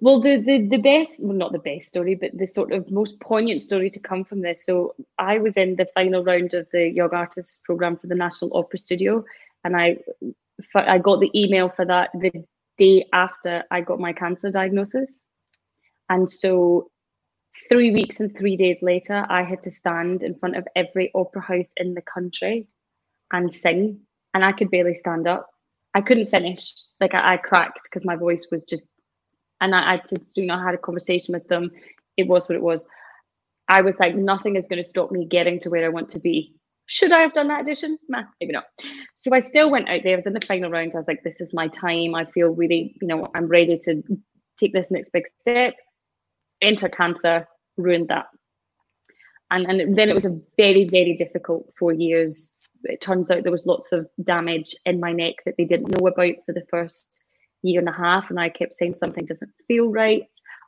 [0.00, 3.18] Well, the, the the best, well, not the best story, but the sort of most
[3.20, 4.64] poignant story to come from this.
[4.64, 8.56] So I was in the final round of the Young Artists program for the National
[8.56, 9.24] Opera Studio,
[9.62, 9.98] and I
[10.74, 12.30] I got the email for that the
[12.78, 15.24] day after I got my cancer diagnosis.
[16.08, 16.90] And so
[17.68, 21.42] three weeks and three days later, I had to stand in front of every opera
[21.42, 22.66] house in the country
[23.32, 24.00] and sing.
[24.34, 25.48] And I could barely stand up.
[25.94, 26.72] I couldn't finish.
[27.00, 28.84] Like I, I cracked because my voice was just,
[29.60, 31.70] and I, I just, you know, I had a conversation with them.
[32.16, 32.84] It was what it was.
[33.68, 36.20] I was like, nothing is going to stop me getting to where I want to
[36.20, 36.54] be.
[36.86, 37.98] Should I have done that audition?
[38.08, 38.64] Nah, maybe not.
[39.14, 40.12] So I still went out there.
[40.12, 40.92] I was in the final round.
[40.94, 42.14] I was like, this is my time.
[42.14, 44.02] I feel really, you know, I'm ready to
[44.58, 45.74] take this next big step.
[46.60, 48.26] Enter cancer, ruined that.
[49.50, 52.52] And, and then it was a very, very difficult four years.
[52.84, 56.06] It turns out there was lots of damage in my neck that they didn't know
[56.06, 57.22] about for the first
[57.62, 58.28] year and a half.
[58.28, 60.24] And I kept saying something doesn't feel right.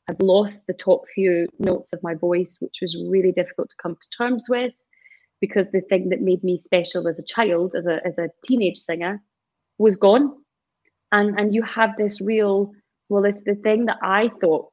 [0.08, 3.96] I've lost the top few notes of my voice, which was really difficult to come
[3.96, 4.72] to terms with
[5.40, 8.78] because the thing that made me special as a child, as a as a teenage
[8.78, 9.22] singer,
[9.78, 10.32] was gone.
[11.12, 12.72] And and you have this real
[13.08, 14.68] well, if the thing that I thought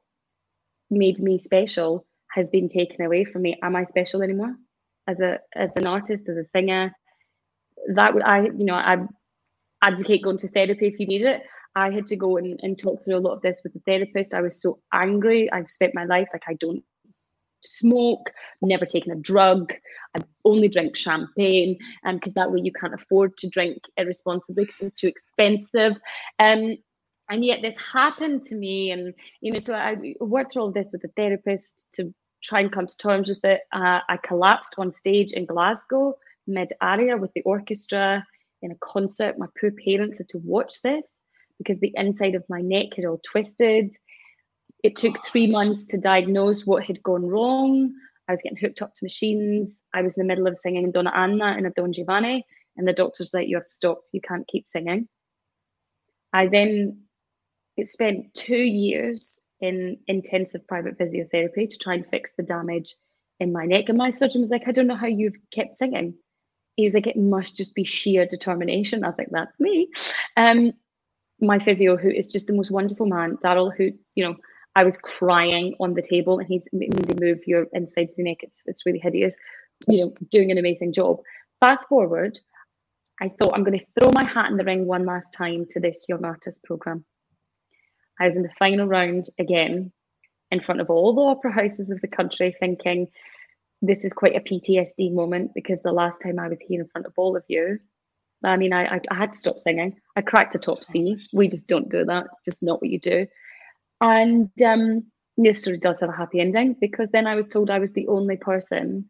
[0.90, 4.54] made me special has been taken away from me, am I special anymore?
[5.06, 6.92] As a as an artist, as a singer,
[7.94, 8.98] that would I you know I
[9.82, 11.42] advocate going to therapy if you need it.
[11.76, 14.32] I had to go and, and talk through a lot of this with the therapist.
[14.32, 15.50] I was so angry.
[15.50, 16.84] I've spent my life like I don't
[17.64, 18.30] smoke,
[18.62, 19.72] never taken a drug.
[20.16, 24.64] I only drink champagne, and um, because that way you can't afford to drink irresponsibly
[24.64, 25.96] because it's too expensive.
[26.38, 26.76] Um,
[27.30, 30.90] and yet this happened to me, and you know, so I worked through all this
[30.92, 33.60] with a therapist to try and come to terms with it.
[33.72, 36.14] Uh, I collapsed on stage in Glasgow
[36.46, 38.24] mid aria with the orchestra
[38.62, 39.38] in a concert.
[39.38, 41.06] My poor parents had to watch this
[41.58, 43.94] because the inside of my neck had all twisted.
[44.84, 47.90] It took three months to diagnose what had gone wrong.
[48.28, 49.82] I was getting hooked up to machines.
[49.94, 52.44] I was in the middle of singing Donna Anna in a Don Giovanni,
[52.76, 54.02] and the doctor's like, "You have to stop.
[54.12, 55.08] You can't keep singing."
[56.34, 57.04] I then
[57.82, 62.92] spent two years in intensive private physiotherapy to try and fix the damage
[63.40, 63.88] in my neck.
[63.88, 66.14] And my surgeon was like, "I don't know how you've kept singing."
[66.76, 69.88] He was like, "It must just be sheer determination." I think that's me.
[70.36, 70.74] Um,
[71.40, 74.36] my physio, who is just the most wonderful man, Daryl, who you know
[74.76, 76.88] I was crying on the table, and he's they
[77.20, 79.34] move your insides of your neck, it's it's really hideous.
[79.88, 81.18] You know, doing an amazing job.
[81.60, 82.38] Fast forward,
[83.20, 85.80] I thought I'm going to throw my hat in the ring one last time to
[85.80, 87.04] this young artist program.
[88.20, 89.92] I was in the final round again,
[90.50, 93.08] in front of all the opera houses of the country, thinking
[93.82, 97.06] this is quite a PTSD moment because the last time I was here in front
[97.06, 97.78] of all of you,
[98.42, 99.96] I mean, I, I, I had to stop singing.
[100.16, 101.16] I cracked a top C.
[101.32, 102.26] We just don't do that.
[102.32, 103.26] It's just not what you do.
[104.04, 105.04] And um,
[105.38, 108.06] this story does have a happy ending because then I was told I was the
[108.08, 109.08] only person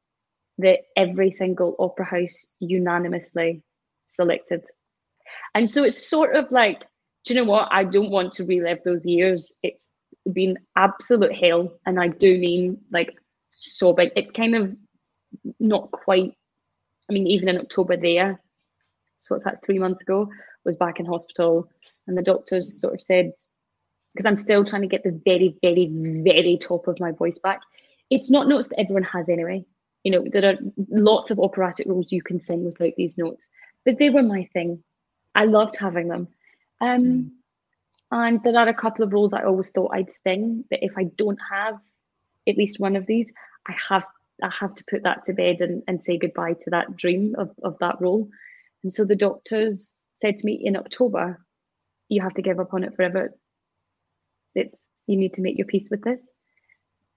[0.59, 3.61] that every single opera house unanimously
[4.07, 4.65] selected.
[5.53, 6.85] And so it's sort of like,
[7.25, 7.69] do you know what?
[7.73, 9.59] I don't want to relive those years.
[9.65, 9.91] It's
[10.33, 11.77] been absolute hell.
[11.87, 13.17] And I do mean like
[13.49, 14.11] sobbing.
[14.15, 14.77] It's kind of
[15.59, 16.35] not quite.
[17.11, 18.41] I mean, even in October there,
[19.19, 19.65] so what's that?
[19.67, 20.29] Three months ago,
[20.65, 21.69] was back in hospital,
[22.07, 23.33] and the doctors sort of said,
[24.15, 27.61] because I'm still trying to get the very, very, very top of my voice back.
[28.11, 29.65] It's not notes that everyone has anyway.
[30.05, 33.49] You know, there are lots of operatic roles you can sing without these notes,
[33.85, 34.83] but they were my thing.
[35.35, 36.29] I loved having them.
[36.81, 37.31] Um, mm.
[38.13, 41.05] And there are a couple of roles I always thought I'd sing, but if I
[41.05, 41.79] don't have
[42.47, 43.33] at least one of these,
[43.67, 44.05] I have
[44.43, 47.51] I have to put that to bed and, and say goodbye to that dream of,
[47.63, 48.29] of that role.
[48.83, 51.41] And so the doctors said to me in October,
[52.09, 53.33] you have to give up on it forever.
[54.55, 56.35] It's you need to make your peace with this.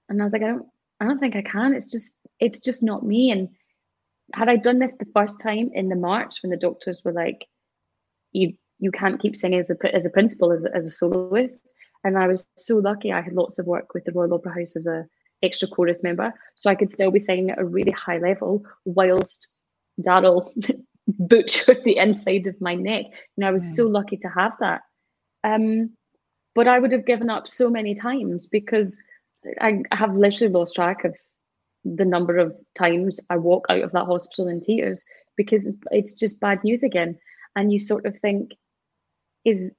[0.09, 0.67] And I was like, I don't
[0.99, 1.73] I don't think I can.
[1.73, 3.31] It's just it's just not me.
[3.31, 3.49] And
[4.33, 7.45] had I done this the first time in the March when the doctors were like,
[8.31, 11.73] you you can't keep singing as a as a principal as a, as a soloist.
[12.03, 13.11] And I was so lucky.
[13.11, 15.05] I had lots of work with the Royal Opera House as a
[15.43, 19.47] extra chorus member, so I could still be singing at a really high level whilst
[20.01, 20.51] Daryl
[21.07, 23.05] butchered the inside of my neck.
[23.35, 23.75] And I was mm.
[23.75, 24.81] so lucky to have that.
[25.43, 25.96] Um,
[26.57, 28.99] but I would have given up so many times because
[29.61, 31.15] I have literally lost track of
[31.85, 36.13] the number of times I walk out of that hospital in tears because it's, it's
[36.15, 37.15] just bad news again.
[37.55, 38.55] And you sort of think,
[39.45, 39.75] is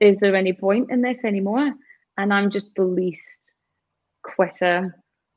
[0.00, 1.74] is there any point in this anymore?
[2.16, 3.52] And I'm just the least
[4.22, 4.96] quitter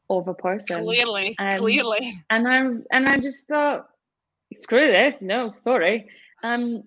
[0.10, 0.81] of a person.
[0.86, 2.23] Clearly, um, clearly.
[2.29, 3.89] And I'm and I just thought,
[4.53, 5.21] screw this.
[5.21, 6.08] No, sorry.
[6.41, 6.84] Um,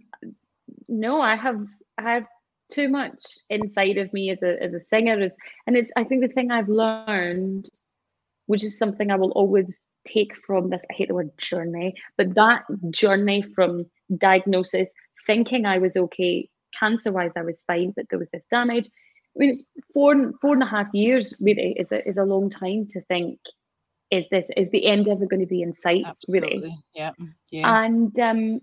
[0.89, 1.67] no, I have
[1.99, 2.27] I have
[2.71, 5.21] too much inside of me as a as a singer.
[5.21, 5.33] Is
[5.67, 7.69] and it's I think the thing I've learned,
[8.47, 10.85] which is something I will always take from this.
[10.91, 14.91] I hate the word journey, but that journey from diagnosis,
[15.27, 18.87] thinking I was okay, cancer wise, I was fine, but there was this damage.
[18.87, 22.51] I mean, it's four four and a half years really is a, is a long
[22.51, 23.39] time to think.
[24.11, 26.05] Is this is the end ever going to be in sight?
[26.07, 26.61] Absolutely.
[26.61, 27.11] Really, yeah,
[27.51, 27.85] yeah.
[27.85, 28.61] And um,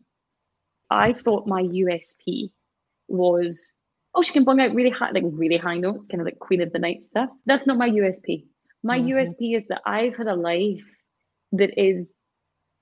[0.90, 2.50] I thought my USP
[3.08, 3.72] was
[4.16, 6.62] oh, she can bung out really high, like really high notes, kind of like Queen
[6.62, 7.30] of the Night stuff.
[7.46, 8.46] That's not my USP.
[8.84, 9.10] My mm-hmm.
[9.10, 10.84] USP is that I've had a life
[11.52, 12.16] that is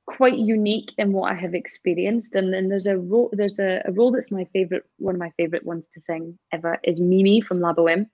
[0.05, 2.35] quite unique in what I have experienced.
[2.35, 5.31] And then there's a role there's a, a role that's my favorite one of my
[5.37, 8.07] favorite ones to sing ever is Mimi from La Boheme.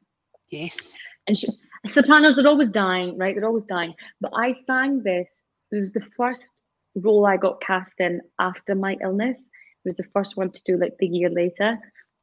[0.50, 0.96] Yes.
[1.28, 1.48] And she,
[1.88, 3.36] sopranos are always dying, right?
[3.36, 3.94] They're always dying.
[4.22, 5.28] But I sang this.
[5.72, 6.54] It was the first
[6.96, 9.38] role I got cast in after my illness.
[9.38, 11.80] It was the first one to do like the year later.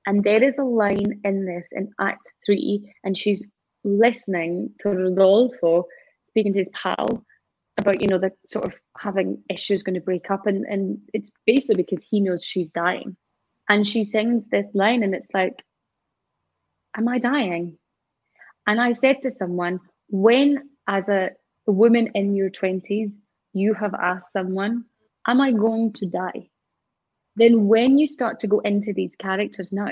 [0.06, 3.44] And there is a line in this in Act Three, and she's
[3.84, 5.86] listening to Rodolfo
[6.24, 7.24] speaking to his pal
[7.78, 11.30] about you know the sort of having issues going to break up and and it's
[11.46, 13.16] basically because he knows she's dying.
[13.68, 15.62] And she sings this line and it's like
[16.96, 17.78] am i dying?
[18.66, 21.30] And i said to someone when as a
[21.66, 23.10] woman in your 20s
[23.52, 24.84] you have asked someone
[25.26, 26.48] am i going to die
[27.36, 29.90] then when you start to go into these characters now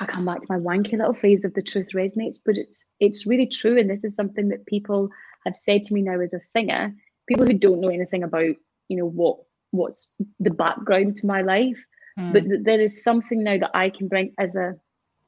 [0.00, 3.26] i come back to my wanky little phrase of the truth resonates but it's it's
[3.26, 5.08] really true and this is something that people
[5.46, 6.94] have said to me now as a singer,
[7.26, 8.54] people who don't know anything about,
[8.88, 9.38] you know, what
[9.70, 11.78] what's the background to my life,
[12.18, 12.32] mm.
[12.32, 14.74] but th- there is something now that I can bring as a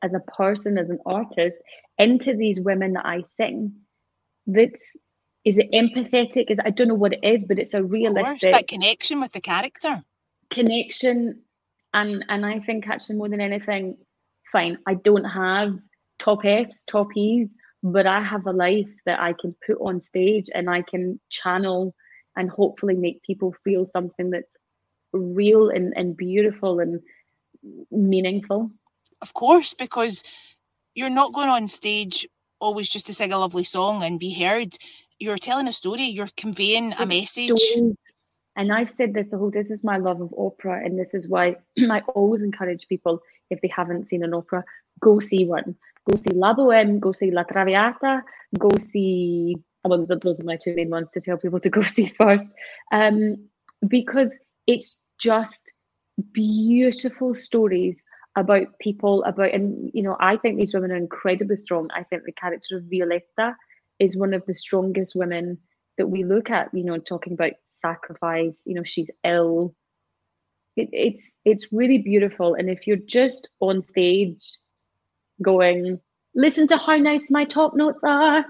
[0.02, 1.62] as a person, as an artist,
[1.96, 3.72] into these women that I sing.
[4.46, 4.96] That's
[5.44, 6.50] is it empathetic?
[6.50, 9.32] Is I don't know what it is, but it's a realistic course, that connection with
[9.32, 10.04] the character.
[10.50, 11.42] Connection,
[11.94, 13.96] and and I think actually more than anything,
[14.50, 14.78] fine.
[14.86, 15.78] I don't have
[16.18, 20.46] top Fs, top Es but I have a life that I can put on stage
[20.54, 21.94] and I can channel
[22.36, 24.56] and hopefully make people feel something that's
[25.12, 27.00] real and, and beautiful and
[27.90, 28.70] meaningful.
[29.22, 30.22] Of course, because
[30.94, 32.26] you're not going on stage
[32.60, 34.76] always just to sing a lovely song and be heard.
[35.18, 37.50] You're telling a story, you're conveying a message.
[37.50, 37.96] Stories.
[38.58, 41.30] And I've said this the whole this is my love of opera, and this is
[41.30, 41.56] why
[41.90, 44.62] I always encourage people if they haven't seen an opera,
[45.00, 45.76] go see one
[46.08, 48.22] go see La Boheme, go see La Traviata,
[48.58, 52.08] go see, well, those are my two main ones to tell people to go see
[52.08, 52.52] first.
[52.92, 53.48] Um,
[53.86, 55.72] because it's just
[56.32, 58.02] beautiful stories
[58.36, 61.88] about people, about, and you know, I think these women are incredibly strong.
[61.94, 63.56] I think the character of Violetta
[63.98, 65.58] is one of the strongest women
[65.98, 69.74] that we look at, you know, talking about sacrifice, you know, she's ill.
[70.76, 72.54] It, it's it's really beautiful.
[72.54, 74.58] And if you're just on stage
[75.42, 76.00] going,
[76.34, 78.44] listen to how nice my top notes are.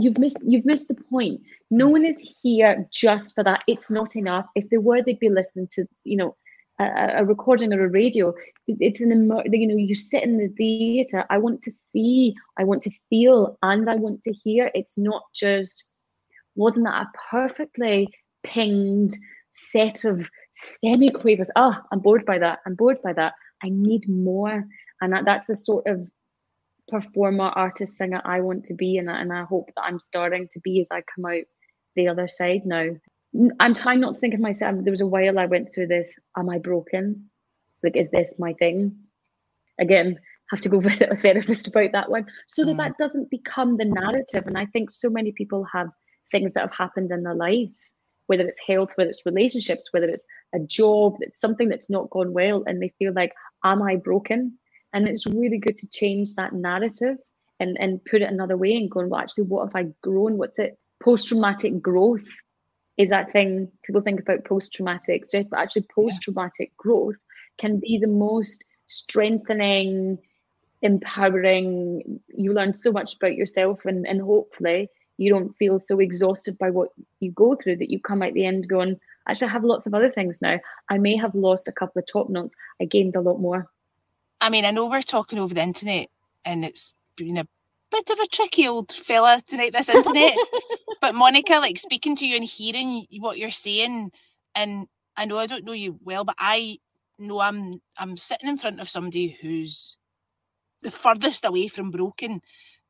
[0.00, 1.40] you've missed you've missed the point.
[1.70, 3.62] No one is here just for that.
[3.66, 4.46] It's not enough.
[4.54, 6.36] If they were, they'd be listening to you know
[6.78, 8.34] a, a recording or a radio.
[8.66, 9.10] It's an
[9.50, 11.24] you know you sit in the theater.
[11.30, 14.70] I want to see, I want to feel, and I want to hear.
[14.74, 15.84] It's not just
[16.56, 18.08] wasn't that a perfectly
[18.42, 19.14] pinged
[19.70, 20.26] set of
[20.82, 21.50] semi-quavers?
[21.56, 22.60] Oh, I'm bored by that.
[22.66, 23.34] I'm bored by that.
[23.62, 24.64] I need more.
[25.00, 26.08] And that, that's the sort of
[26.88, 28.98] performer, artist, singer I want to be.
[28.98, 31.44] And, and I hope that I'm starting to be as I come out
[31.96, 32.88] the other side now.
[33.58, 34.76] I'm trying not to think of myself.
[34.80, 36.16] There was a while I went through this.
[36.36, 37.30] Am I broken?
[37.82, 38.96] Like, is this my thing?
[39.80, 40.18] Again,
[40.50, 42.78] have to go visit a therapist about that one so that mm.
[42.78, 44.46] that doesn't become the narrative.
[44.46, 45.88] And I think so many people have
[46.34, 50.26] things that have happened in their lives, whether it's health, whether it's relationships, whether it's
[50.52, 53.32] a job, that's something that's not gone well, and they feel like,
[53.62, 54.58] am I broken?
[54.92, 57.18] And it's really good to change that narrative
[57.60, 60.36] and, and put it another way and going, well, actually, what have I grown?
[60.36, 60.76] What's it?
[61.00, 62.26] Post traumatic growth
[62.96, 66.78] is that thing people think about post traumatic stress, but actually, post traumatic yeah.
[66.78, 67.20] growth
[67.60, 70.18] can be the most strengthening,
[70.82, 72.20] empowering.
[72.28, 76.70] You learn so much about yourself, and, and hopefully, you don't feel so exhausted by
[76.70, 76.88] what
[77.20, 78.98] you go through that you come out the end going,
[79.28, 80.58] actually, I have lots of other things now.
[80.88, 83.68] I may have lost a couple of top notes, I gained a lot more.
[84.40, 86.08] I mean, I know we're talking over the internet
[86.44, 87.46] and it's been a
[87.90, 90.36] bit of a tricky old fella tonight, this internet.
[91.00, 94.10] but Monica, like speaking to you and hearing what you're saying,
[94.54, 94.86] and
[95.16, 96.78] I know I don't know you well, but I
[97.18, 99.96] know I'm I'm sitting in front of somebody who's
[100.82, 102.40] the furthest away from broken.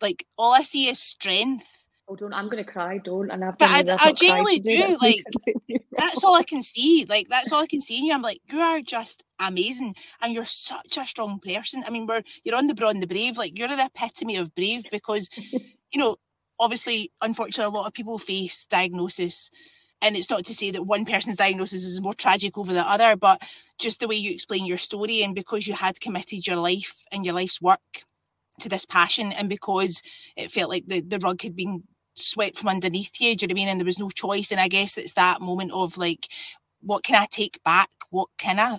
[0.00, 1.66] Like all I see is strength.
[2.06, 2.34] Oh, don't!
[2.34, 2.98] I'm gonna cry.
[2.98, 3.30] Don't.
[3.30, 3.56] And I've.
[3.56, 4.96] But I, I genuinely do.
[5.00, 5.22] Like
[5.96, 7.06] that's all I can see.
[7.08, 8.12] Like that's all I can see in you.
[8.12, 11.82] I'm like, you are just amazing, and you're such a strong person.
[11.86, 13.38] I mean, we're you're on the Braw and the brave.
[13.38, 16.16] Like you're the epitome of brave because, you know,
[16.60, 19.50] obviously, unfortunately, a lot of people face diagnosis
[20.04, 23.16] and it's not to say that one person's diagnosis is more tragic over the other,
[23.16, 23.40] but
[23.78, 27.24] just the way you explain your story and because you had committed your life and
[27.24, 27.80] your life's work
[28.60, 30.02] to this passion and because
[30.36, 31.82] it felt like the, the rug had been
[32.14, 33.68] swept from underneath you, do you know what I mean?
[33.68, 34.50] And there was no choice.
[34.50, 36.28] And I guess it's that moment of like,
[36.80, 37.90] what can I take back?
[38.10, 38.78] What can I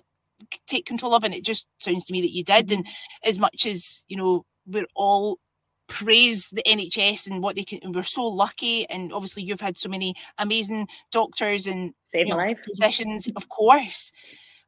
[0.67, 1.23] take control of?
[1.23, 2.71] And it just sounds to me that you did.
[2.71, 2.87] And
[3.23, 5.39] as much as, you know, we're all
[5.87, 7.91] praise the NHS and what they can.
[7.91, 12.37] we're so lucky, and obviously you've had so many amazing doctors and Save you know,
[12.37, 12.59] life.
[12.63, 14.11] physicians, of course.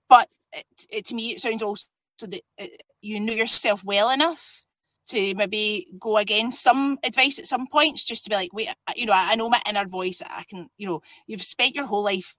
[0.09, 1.88] But it, it, to me, it sounds also
[2.22, 2.65] that uh,
[3.01, 4.61] you knew yourself well enough
[5.08, 9.05] to maybe go against some advice at some points, just to be like, wait, you
[9.05, 10.22] know, I, I know my inner voice.
[10.26, 12.36] I can, you know, you've spent your whole life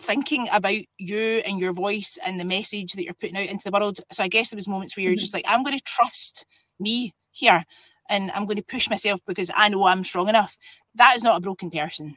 [0.00, 3.70] thinking about you and your voice and the message that you're putting out into the
[3.70, 4.00] world.
[4.10, 5.20] So I guess there was moments where you're mm-hmm.
[5.20, 6.44] just like, I'm going to trust
[6.80, 7.64] me here
[8.08, 10.56] and I'm going to push myself because I know I'm strong enough.
[10.96, 12.16] That is not a broken person.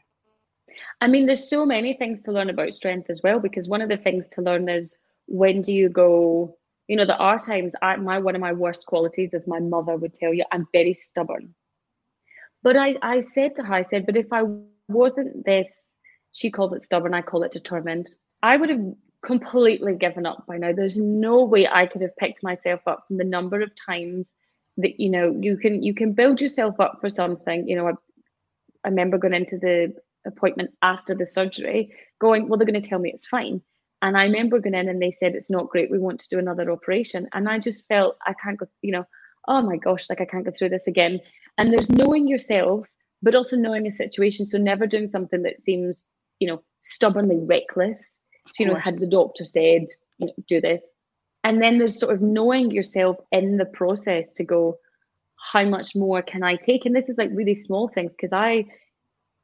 [0.99, 3.89] I mean, there's so many things to learn about strength as well, because one of
[3.89, 7.95] the things to learn is when do you go, you know, there are times I,
[7.97, 11.55] my one of my worst qualities, as my mother would tell you, I'm very stubborn.
[12.63, 14.43] But I, I said to her, I said, but if I
[14.87, 15.83] wasn't this,
[16.31, 18.09] she calls it stubborn, I call it determined.
[18.43, 20.73] I would have completely given up by now.
[20.73, 24.31] There's no way I could have picked myself up from the number of times
[24.77, 27.91] that you know you can you can build yourself up for something you know I,
[28.83, 29.93] I remember going into the
[30.25, 33.61] appointment after the surgery going well they're going to tell me it's fine
[34.01, 35.89] and I remember going in and they said it's not great.
[35.89, 37.27] We want to do another operation.
[37.33, 39.05] And I just felt I can't go you know
[39.47, 41.19] oh my gosh like I can't go through this again.
[41.57, 42.87] And there's knowing yourself
[43.21, 44.45] but also knowing a situation.
[44.45, 46.03] So never doing something that seems
[46.39, 48.21] you know stubbornly reckless.
[48.53, 49.85] So, you know had the doctor said
[50.19, 50.83] you know do this.
[51.43, 54.77] And then there's sort of knowing yourself in the process to go
[55.51, 56.85] how much more can i take?
[56.85, 58.65] And this is like really small things because i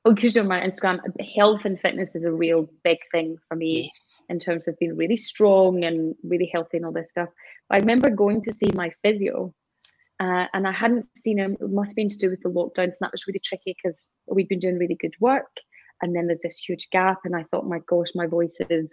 [0.06, 1.00] oh because you're on my instagram
[1.36, 4.22] health and fitness is a real big thing for me yes.
[4.30, 7.30] in terms of being really strong and really healthy and all this stuff
[7.70, 9.54] but i remember going to see my physio
[10.20, 12.98] uh, and i hadn't seen him it must have been to do with the lockdowns
[13.00, 15.52] and that was really tricky because we'd been doing really good work
[16.02, 18.90] and then there's this huge gap and i thought my gosh my voice is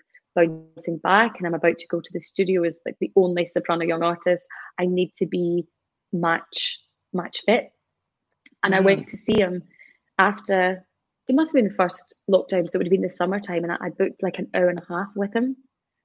[0.46, 3.84] bouncing back and I'm about to go to the studio as like the only soprano
[3.84, 4.46] young artist.
[4.78, 5.64] I need to be
[6.12, 6.78] match
[7.12, 7.70] match fit.
[8.62, 8.76] And mm.
[8.76, 9.06] I went mm.
[9.06, 9.62] to see him
[10.18, 10.84] after
[11.28, 13.72] it must have been the first lockdown, so it would have been the summertime, and
[13.72, 15.56] I, I booked like an hour and a half with him.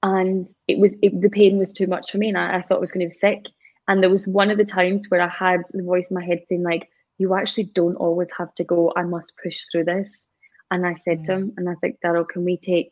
[0.03, 2.77] And it was it, the pain was too much for me, and I, I thought
[2.77, 3.39] I was going to be sick.
[3.87, 6.41] And there was one of the times where I had the voice in my head
[6.47, 8.93] saying, like, you actually don't always have to go.
[8.95, 10.27] I must push through this.
[10.71, 11.25] And I said mm.
[11.27, 12.91] to him, and I was like, Daryl, can we take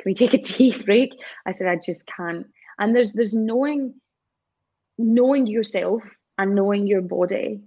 [0.00, 1.12] can we take a tea break?
[1.46, 2.46] I said, I just can't.
[2.78, 3.94] And there's there's knowing
[4.98, 6.02] knowing yourself
[6.36, 7.62] and knowing your body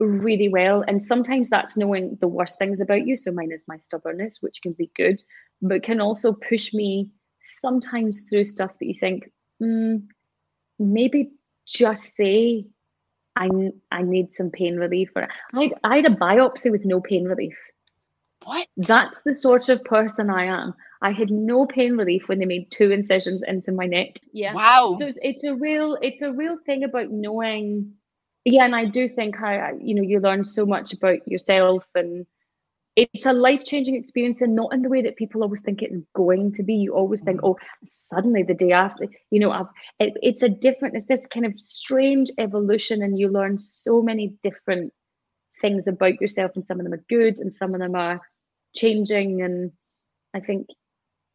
[0.00, 0.84] really well.
[0.86, 3.16] And sometimes that's knowing the worst things about you.
[3.16, 5.22] So mine is my stubbornness, which can be good,
[5.60, 7.10] but can also push me
[7.42, 9.30] sometimes through stuff that you think,
[9.62, 10.02] mm,
[10.78, 11.30] maybe
[11.66, 12.66] just say
[13.36, 13.48] I
[13.90, 15.10] I need some pain relief.
[15.14, 17.56] Or I I had a biopsy with no pain relief.
[18.44, 18.66] What?
[18.76, 20.74] That's the sort of person I am.
[21.02, 24.18] I had no pain relief when they made two incisions into my neck.
[24.32, 24.54] Yeah.
[24.54, 24.94] Wow.
[24.98, 27.92] So it's, it's a real it's a real thing about knowing.
[28.48, 32.26] Yeah, and I do think how you know you learn so much about yourself, and
[32.96, 35.96] it's a life changing experience, and not in the way that people always think it's
[36.14, 36.74] going to be.
[36.76, 37.50] You always think, Mm.
[37.50, 37.58] oh,
[38.14, 39.66] suddenly the day after, you know, I've,
[40.00, 40.96] it, it's a different.
[40.96, 44.92] It's this kind of strange evolution, and you learn so many different
[45.62, 48.20] things about yourself, and some of them are good, and some of them are
[48.76, 49.42] changing.
[49.42, 49.72] And
[50.34, 50.68] I think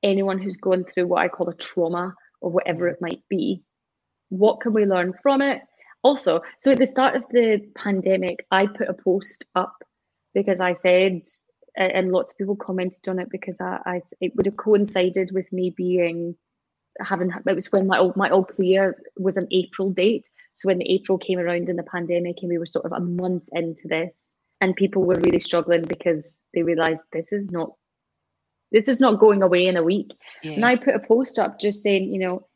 [0.03, 3.63] anyone who's gone through what I call a trauma or whatever it might be,
[4.29, 5.61] what can we learn from it?
[6.03, 9.83] Also, so at the start of the pandemic, I put a post up
[10.33, 11.21] because I said,
[11.75, 15.51] and lots of people commented on it because I, I it would have coincided with
[15.51, 16.35] me being
[16.99, 20.29] having it was when my all my all clear was an April date.
[20.53, 22.99] So when the April came around in the pandemic and we were sort of a
[22.99, 24.27] month into this,
[24.61, 27.73] and people were really struggling because they realized this is not
[28.71, 30.11] this is not going away in a week.
[30.43, 30.51] Yeah.
[30.53, 32.47] And I put a post up just saying, you know,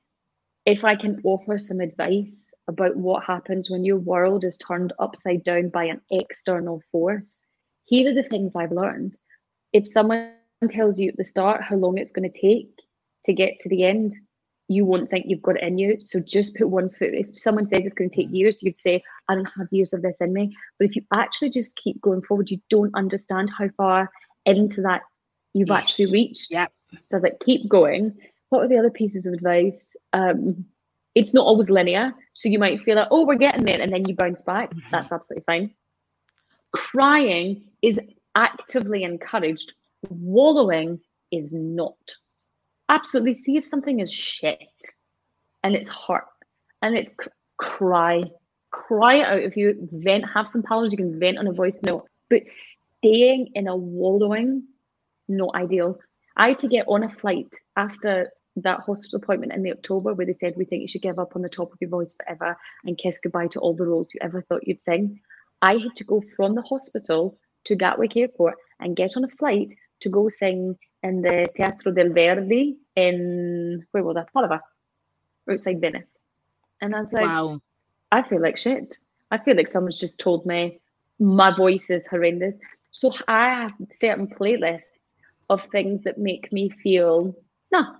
[0.66, 5.44] if I can offer some advice about what happens when your world is turned upside
[5.44, 7.44] down by an external force,
[7.86, 9.18] here are the things I've learned.
[9.74, 10.32] If someone
[10.70, 12.70] tells you at the start how long it's going to take
[13.26, 14.14] to get to the end,
[14.68, 15.98] you won't think you've got it in you.
[16.00, 17.14] So just put one foot.
[17.14, 20.02] If someone says it's going to take years, you'd say, I don't have years of
[20.02, 20.56] this in me.
[20.78, 24.12] But if you actually just keep going forward, you don't understand how far
[24.46, 25.04] into that
[25.54, 25.78] you've Yes.
[25.78, 26.52] actually reached.
[26.52, 26.72] Yep.
[27.06, 28.18] So that keep going.
[28.50, 29.96] What are the other pieces of advice?
[30.12, 30.66] Um,
[31.18, 32.14] it's not always linear.
[32.34, 34.70] So you might feel like, oh, we're getting there, and then you bounce back.
[34.72, 34.82] Mhm.
[34.92, 35.74] That's absolutely fine.
[36.72, 38.00] Crying is
[38.36, 39.74] actively encouraged.
[40.10, 41.00] Wallowing
[41.32, 41.98] is not.
[42.90, 43.34] Absolutely.
[43.34, 44.60] See if something is shit
[45.64, 46.28] and it's hurt
[46.82, 48.22] and it's c- cry.
[48.72, 49.40] Cry it out.
[49.40, 52.06] If you vent, have some pals, you can vent on a voice note.
[52.30, 54.64] But staying in a wallowing,
[55.28, 56.00] not ideal.
[56.36, 60.26] I had to get on a flight after that hospital appointment in the October where
[60.26, 62.58] they said we think you should give up on the top of your voice forever
[62.86, 65.20] and kiss goodbye to all the roles you ever thought you'd sing.
[65.62, 69.74] I had to go from the hospital to Gatwick Airport and get on a flight
[70.02, 74.32] to go sing in the Teatro del Verdi in where was that?
[74.34, 74.62] Padova,
[75.50, 76.18] outside Venice.
[76.82, 77.60] And I was like, wow.
[78.12, 78.98] I feel like shit.
[79.32, 80.80] I feel like someone's just told me
[81.20, 82.58] my voice is horrendous.
[82.92, 84.92] So I have certain playlists
[85.50, 87.36] of things that make me feel,
[87.72, 87.96] no,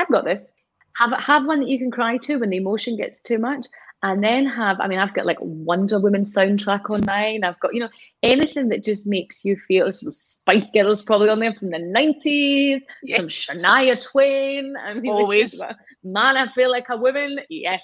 [0.00, 0.52] I've got this.
[0.96, 3.66] Have have one that you can cry to when the emotion gets too much.
[4.02, 7.44] And then have, I mean, I've got like Wonder Woman soundtrack on mine.
[7.44, 7.90] I've got, you know,
[8.22, 12.80] anything that just makes you feel some Spice Girls probably on there from the 90s,
[13.14, 14.74] some Shania Twain.
[14.82, 15.60] I mean, Always.
[16.02, 17.40] Man, I feel like a woman.
[17.50, 17.82] Yes.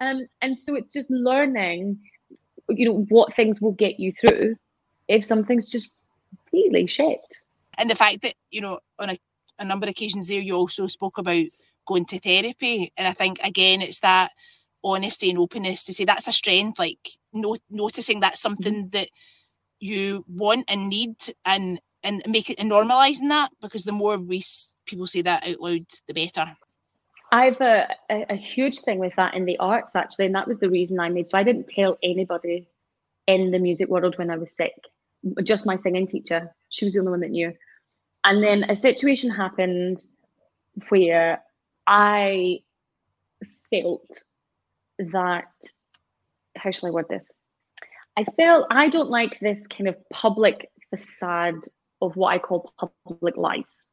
[0.00, 1.98] Um, and so it's just learning,
[2.68, 4.54] you know, what things will get you through
[5.08, 5.92] if something's just
[6.52, 7.20] really shit.
[7.78, 9.18] And the fact that, you know, on a,
[9.58, 11.44] a number of occasions there, you also spoke about
[11.86, 12.92] going to therapy.
[12.96, 14.30] And I think, again, it's that
[14.84, 18.54] honesty and openness to say that's a strength, like no, noticing that's mm-hmm.
[18.54, 19.08] something that
[19.80, 24.42] you want and need and and make it and normalizing that because the more we
[24.86, 26.56] people say that out loud, the better.
[27.30, 30.58] I've a, a, a huge thing with that in the arts actually, and that was
[30.58, 31.28] the reason I made.
[31.28, 32.66] So I didn't tell anybody
[33.26, 34.74] in the music world when I was sick.
[35.42, 36.52] Just my singing teacher.
[36.68, 37.54] She was the only one that knew.
[38.24, 40.02] And then a situation happened
[40.88, 41.42] where
[41.86, 42.60] I
[43.70, 44.10] felt
[44.98, 45.50] that
[46.56, 47.26] how shall I word this?
[48.16, 51.64] I felt I don't like this kind of public facade
[52.00, 53.84] of what I call public lies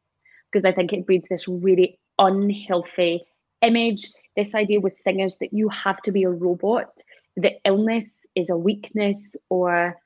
[0.52, 3.24] because I think it breeds this really unhealthy
[3.62, 4.10] image.
[4.36, 7.00] This idea with singers that you have to be a robot,
[7.38, 8.06] that illness
[8.36, 9.98] is a weakness, or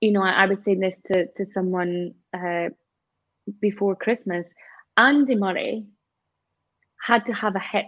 [0.00, 2.70] you know, I, I was saying this to to someone uh,
[3.60, 4.52] before Christmas.
[4.96, 5.86] Andy Murray
[7.02, 7.86] had to have a hip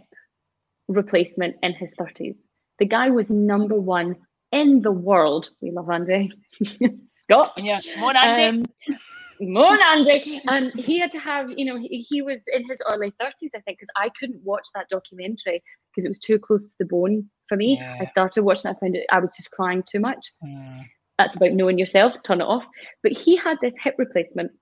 [0.88, 2.38] replacement in his thirties.
[2.78, 4.16] The guy was number one
[4.50, 5.50] in the world.
[5.60, 6.32] We love Andy.
[7.10, 7.52] Scott.
[7.56, 8.64] Yeah, more Andy.
[8.90, 8.98] Um,
[9.40, 10.40] more Andy.
[10.48, 13.60] And he had to have, you know, he, he was in his early 30s, I
[13.60, 17.28] think, because I couldn't watch that documentary because it was too close to the bone
[17.48, 17.76] for me.
[17.76, 17.98] Yeah.
[18.00, 20.26] I started watching it, I found it, I was just crying too much.
[20.44, 20.84] Mm.
[21.18, 22.66] That's about knowing yourself, turn it off.
[23.02, 24.52] But he had this hip replacement.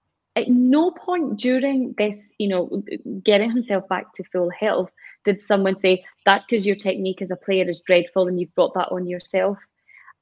[0.40, 2.82] At no point during this, you know,
[3.22, 4.90] getting himself back to full health,
[5.24, 8.72] did someone say, that's because your technique as a player is dreadful and you've brought
[8.72, 9.58] that on yourself.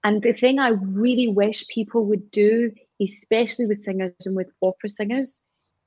[0.03, 4.89] And the thing I really wish people would do, especially with singers and with opera
[4.89, 5.41] singers,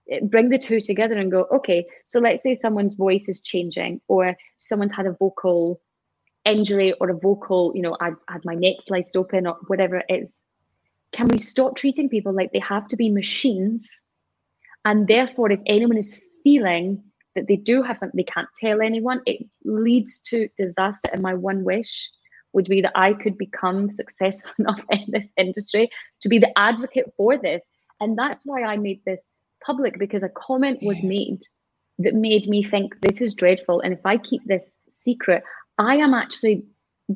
[0.10, 4.00] eh, bring the two together and go, okay, so let's say someone's voice is changing
[4.08, 5.82] or someone's had a vocal
[6.46, 10.06] injury or a vocal, you know, I've had my neck sliced open or whatever it
[10.10, 10.32] is.
[11.12, 14.02] can we stop treating people like they have to be machines?
[14.86, 17.04] And therefore, if anyone is feeling
[17.36, 21.10] that they do have something they can't tell anyone, it leads to disaster.
[21.14, 22.10] And my one wish
[22.54, 25.90] would be that I could become successful enough in this industry
[26.22, 27.62] to be the advocate for this.
[28.00, 29.32] And that's why I made this
[29.66, 31.40] public because a comment was made
[32.00, 33.80] that made me think this is dreadful.
[33.82, 35.44] And if I keep this secret,
[35.78, 36.66] I am actually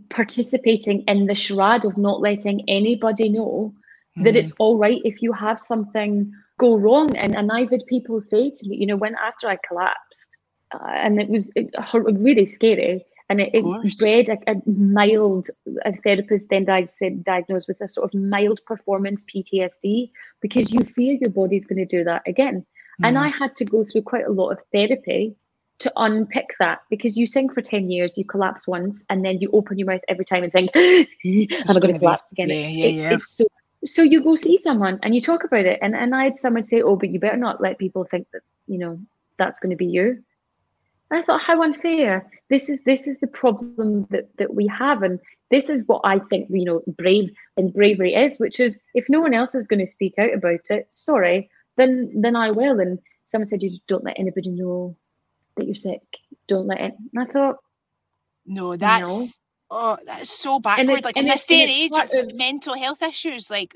[0.09, 3.74] participating in the charade of not letting anybody know
[4.18, 4.24] mm.
[4.24, 7.16] that it's all right if you have something go wrong.
[7.16, 10.38] And, and I've had people say to me, you know, when after I collapsed,
[10.74, 15.49] uh, and it was it, really scary, and it, it bred a, a, mild
[15.84, 21.18] a therapist then said diagnosed with a sort of mild performance PTSD because you fear
[21.22, 22.66] your body's going to do that again.
[23.01, 23.08] Mm.
[23.08, 25.36] And I had to go through quite a lot of therapy
[25.80, 29.49] to unpick that because you sing for 10 years, you collapse once, and then you
[29.51, 31.06] open your mouth every time and think, Am
[31.70, 32.49] I going to collapse again?
[32.49, 33.14] Yeah, yeah, yeah.
[33.14, 33.45] it's so
[33.86, 36.64] so you go see someone and you talk about it and, and i had someone
[36.64, 39.00] say oh but you better not let people think that you know
[39.38, 40.24] that's going to be you.
[41.12, 42.30] And i thought how unfair.
[42.50, 45.20] This is this is the problem that that we have and
[45.50, 49.20] this is what i think you know brave and bravery is which is if no
[49.20, 52.80] one else is going to speak out about it sorry then then i will.
[52.80, 54.96] And someone said you don't let anybody know
[55.58, 56.02] that you're sick.
[56.48, 57.58] Don't let it and i thought
[58.46, 58.76] no.
[58.76, 61.03] that's oh, that's so backward.
[61.03, 63.76] like in this day and age of, mental health issues, like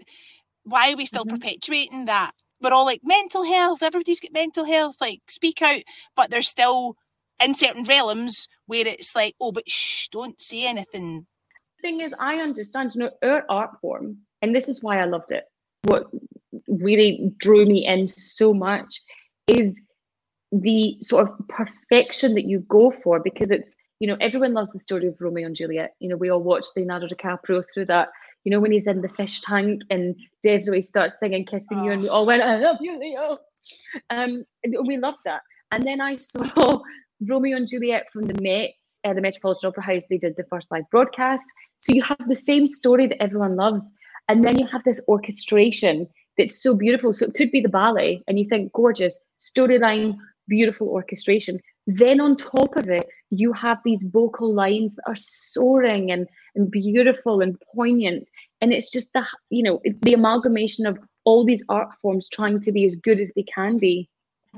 [0.64, 1.36] why are we still mm-hmm.
[1.36, 2.32] perpetuating that?
[2.62, 3.82] We're all like mental health.
[3.82, 4.98] Everybody's got mental health.
[5.00, 5.82] Like speak out,
[6.16, 6.96] but there's still
[7.42, 11.26] in certain realms where it's like, oh, but shh, don't say anything.
[11.82, 12.94] Thing is, I understand.
[12.96, 15.46] You know, our art form, and this is why I loved it.
[15.84, 16.08] What
[16.68, 19.02] really drew me in so much
[19.48, 19.74] is
[20.52, 24.80] the sort of perfection that you go for because it's you know, everyone loves the
[24.80, 25.94] story of Romeo and Juliet.
[26.00, 28.10] You know, we all watched Leonardo DiCaprio through that.
[28.46, 31.84] You know, when he's in the fish tank and Des'ree starts singing "Kissing oh.
[31.84, 33.36] You," and we all went, "I love you, Leo."
[34.10, 34.46] Um,
[34.86, 35.42] we loved that.
[35.72, 36.82] And then I saw
[37.28, 38.72] Romeo and Juliet from the Met,
[39.04, 40.06] uh, the Metropolitan Opera House.
[40.10, 41.46] They did the first live broadcast.
[41.80, 43.92] So you have the same story that everyone loves,
[44.30, 47.12] and then you have this orchestration that's so beautiful.
[47.12, 50.16] So it could be the ballet, and you think gorgeous storyline,
[50.48, 51.60] beautiful orchestration.
[51.86, 56.72] Then on top of it, you have these vocal lines that are soaring and, and
[56.72, 58.30] beautiful and poignant.
[58.62, 62.72] And it's just the, you know, the amalgamation of all these art forms trying to
[62.72, 64.10] be as good as they can be.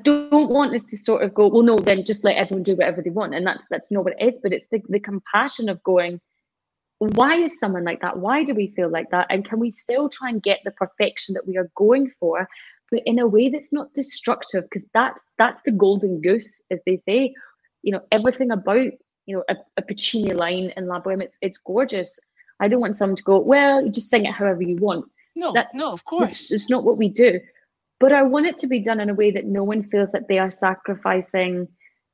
[0.04, 3.02] don't want us to sort of go, well, no, then just let everyone do whatever
[3.02, 3.36] they want.
[3.36, 6.22] And that's that's not what it is, but it's the, the compassion of going,
[7.00, 8.20] why is someone like that?
[8.20, 9.28] Why do we feel like that?
[9.30, 12.48] And can we still try and get the perfection that we are going for,
[12.92, 16.96] but in a way that's not destructive because that's that's the golden goose as they
[16.96, 17.34] say
[17.84, 18.88] you know everything about
[19.26, 22.20] you know a, a Puccini line in La Boheme it's it's gorgeous.
[22.60, 25.06] I don't want someone to go well you just sing it however you want.
[25.36, 26.52] No that, no of course.
[26.52, 27.40] it's not what we do.
[28.00, 30.28] But I want it to be done in a way that no one feels that
[30.28, 31.68] they are sacrificing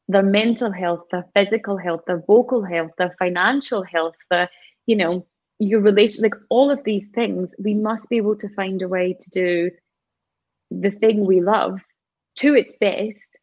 [0.10, 4.50] their mental health their physical health their vocal health their financial health the
[4.86, 5.26] you know
[5.60, 7.56] your relation like all of these things.
[7.60, 9.72] We must be able to find a way to do
[10.70, 11.80] the thing we love
[12.38, 13.37] to its best,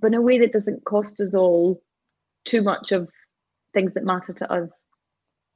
[0.00, 1.82] but in a way that doesn't cost us all
[2.44, 3.08] too much of
[3.72, 4.70] things that matter to us.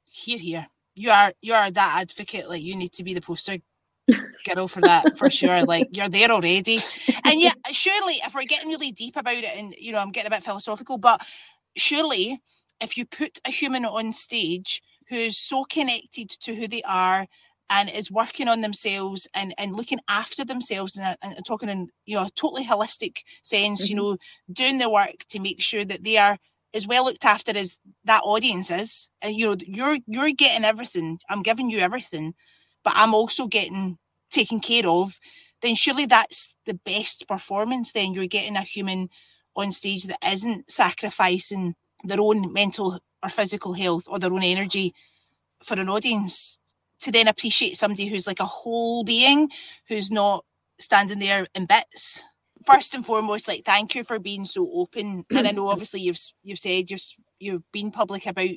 [0.05, 0.67] Here, here.
[0.95, 2.49] You are you are that advocate.
[2.49, 3.57] Like you need to be the poster
[4.53, 5.63] girl for that for sure.
[5.63, 6.81] Like you're there already.
[7.23, 10.31] And yeah, surely if we're getting really deep about it and you know, I'm getting
[10.31, 11.21] a bit philosophical, but
[11.75, 12.41] surely
[12.81, 17.27] if you put a human on stage who's so connected to who they are
[17.69, 22.15] and is working on themselves and, and looking after themselves and, and talking in you
[22.15, 23.89] know a totally holistic sense mm-hmm.
[23.89, 24.17] you know
[24.51, 26.37] doing the work to make sure that they are
[26.73, 29.09] as well looked after as that audience is.
[29.21, 31.19] And you know you're you're getting everything.
[31.29, 32.33] I'm giving you everything
[32.81, 33.97] but i'm also getting
[34.31, 35.19] taken care of
[35.61, 38.13] then surely that's the best performance then.
[38.13, 39.09] You're getting a human
[39.55, 44.93] on stage that isn't sacrificing their own mental or physical health or their own energy
[45.63, 46.58] for an audience
[47.01, 49.49] to then appreciate somebody who's like a whole being
[49.87, 50.45] who's not
[50.79, 52.23] standing there in bits.
[52.65, 55.25] First and foremost like thank you for being so open.
[55.31, 57.03] And i know obviously you've you've said you've
[57.39, 58.49] you've been public about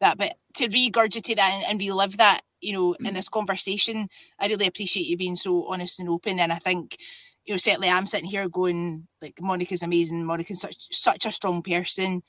[0.00, 3.14] that but to regurgitate that and, and relive that you know in mm.
[3.14, 6.38] this conversation i really appreciate you being so honest and open.
[6.38, 6.98] And i think
[7.44, 10.24] you know certainly i'm sitting here going like monica's amazing.
[10.24, 12.22] Monica's such such a strong person.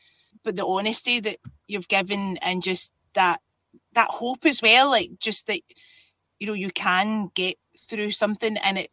[0.43, 1.38] But the honesty that
[1.68, 3.41] you've given and just that
[3.98, 5.60] that hope as well like just that
[6.39, 8.91] you know you can get through something and it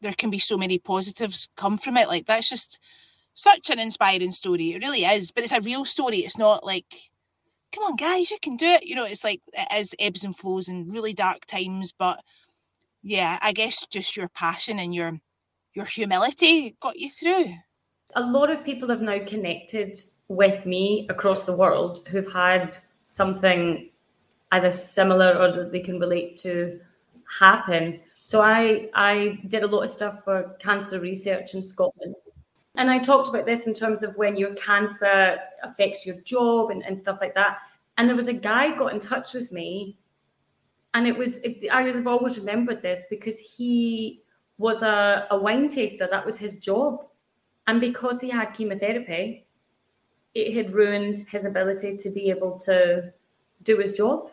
[0.00, 2.08] there can be so many positives come from it.
[2.08, 2.78] Like that's just
[3.34, 4.72] such an inspiring story.
[4.72, 6.18] It really is but it's a real story.
[6.18, 6.86] It's not like
[7.74, 8.84] come on guys you can do it.
[8.84, 12.22] You know it's like it is ebbs and flows and really dark times but
[13.02, 15.18] yeah, I guess just your passion and your
[15.74, 17.54] your humility got you through.
[18.14, 19.98] A lot of people have now connected
[20.28, 22.76] with me across the world who've had
[23.08, 23.90] something
[24.52, 26.80] either similar or they can relate to
[27.38, 28.00] happen.
[28.22, 32.14] So I I did a lot of stuff for cancer research in Scotland.
[32.76, 36.84] And I talked about this in terms of when your cancer affects your job and,
[36.84, 37.58] and stuff like that.
[37.96, 39.96] And there was a guy got in touch with me,
[40.92, 44.22] and it was it, I have always remembered this because he
[44.58, 46.06] was a, a wine taster.
[46.10, 47.06] That was his job,
[47.66, 49.46] and because he had chemotherapy,
[50.34, 53.12] it had ruined his ability to be able to
[53.62, 54.30] do his job.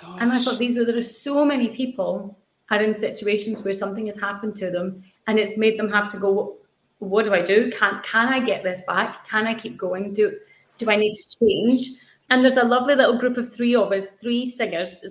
[0.00, 0.18] Gosh.
[0.20, 2.38] And I thought these are there are so many people
[2.70, 6.18] are in situations where something has happened to them, and it's made them have to
[6.18, 6.56] go.
[6.98, 7.70] What do I do?
[7.70, 9.28] Can can I get this back?
[9.28, 10.12] Can I keep going?
[10.12, 10.36] Do
[10.78, 12.00] do I need to change?
[12.30, 15.02] And there's a lovely little group of three of us, three singers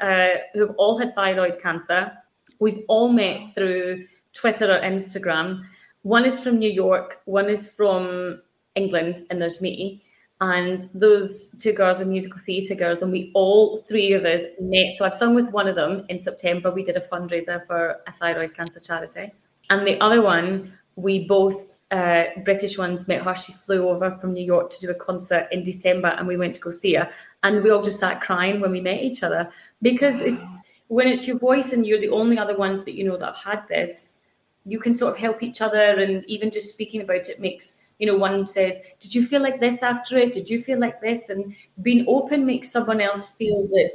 [0.00, 2.12] uh, who've all had thyroid cancer.
[2.60, 5.64] We've all met through Twitter or Instagram.
[6.02, 8.40] One is from New York, one is from
[8.76, 10.04] England, and there's me.
[10.40, 14.92] And those two girls are musical theatre girls, and we all three of us met.
[14.92, 16.70] So I've sung with one of them in September.
[16.70, 19.32] We did a fundraiser for a thyroid cancer charity.
[19.68, 23.34] And the other one, we both uh, British ones met her.
[23.34, 26.54] She flew over from New York to do a concert in December, and we went
[26.54, 27.10] to go see her.
[27.42, 29.50] And we all just sat crying when we met each other
[29.82, 30.58] because it's
[30.88, 33.44] when it's your voice and you're the only other ones that you know that have
[33.44, 34.26] had this.
[34.64, 38.06] You can sort of help each other, and even just speaking about it makes you
[38.06, 40.32] know one says, "Did you feel like this after it?
[40.32, 43.90] Did you feel like this?" And being open makes someone else feel that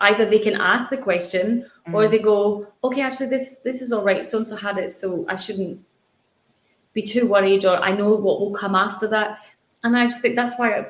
[0.00, 1.94] either they can ask the question mm-hmm.
[1.94, 4.24] or they go, "Okay, actually, this this is all right.
[4.24, 5.84] So and so had it, so I shouldn't."
[6.92, 9.38] be too worried or I know what will come after that.
[9.82, 10.86] And I just think that's why I,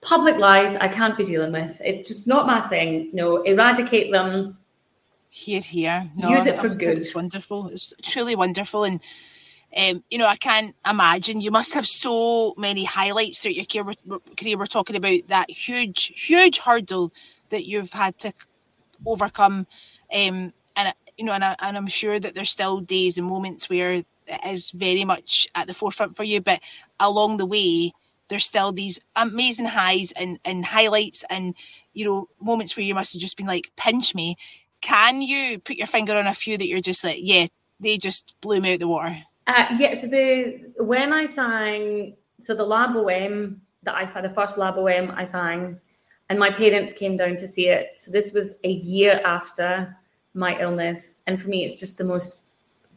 [0.00, 1.80] public lies I can't be dealing with.
[1.80, 3.10] It's just not my thing.
[3.12, 4.58] No, eradicate them.
[5.28, 6.10] Here, here.
[6.16, 6.98] No, Use it for good.
[6.98, 7.68] It's wonderful.
[7.68, 8.84] It's truly wonderful.
[8.84, 9.00] And
[9.76, 13.94] um, you know, I can't imagine you must have so many highlights throughout your career.
[14.36, 14.58] career.
[14.58, 17.12] We're talking about that huge, huge hurdle
[17.50, 18.32] that you've had to
[19.06, 19.66] overcome.
[20.12, 23.68] Um, and you know, and, I, and I'm sure that there's still days and moments
[23.68, 24.06] where it
[24.46, 26.40] is very much at the forefront for you.
[26.40, 26.60] But
[27.00, 27.92] along the way,
[28.28, 31.54] there's still these amazing highs and, and highlights and
[31.92, 34.36] you know moments where you must have just been like pinch me
[34.80, 37.46] can you put your finger on a few that you're just like yeah
[37.78, 42.54] they just blew me out the water uh, yeah so the when i sang so
[42.54, 45.78] the La Boheme that i sang the first La Boheme i sang
[46.28, 49.96] and my parents came down to see it so this was a year after
[50.34, 52.42] my illness and for me it's just the most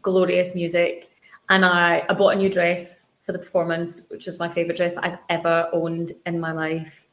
[0.01, 1.09] glorious music
[1.49, 4.95] and I, I bought a new dress for the performance, which was my favorite dress
[4.95, 7.07] that I've ever owned in my life.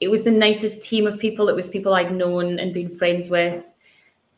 [0.00, 1.48] It was the nicest team of people.
[1.48, 3.64] It was people I'd known and been friends with.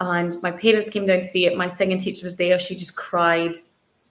[0.00, 1.56] And my parents came down to see it.
[1.56, 2.58] My singing teacher was there.
[2.58, 3.56] She just cried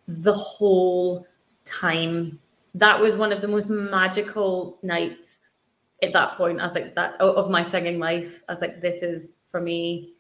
[0.08, 1.28] the whole
[1.66, 2.40] time.
[2.74, 5.52] That was one of the most magical nights
[6.02, 6.60] at that point.
[6.60, 8.42] I was like, that of my singing life.
[8.48, 10.14] I was like, this is for me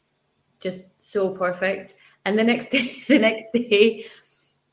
[0.59, 1.93] just so perfect.
[2.25, 4.07] And the next day, the next day,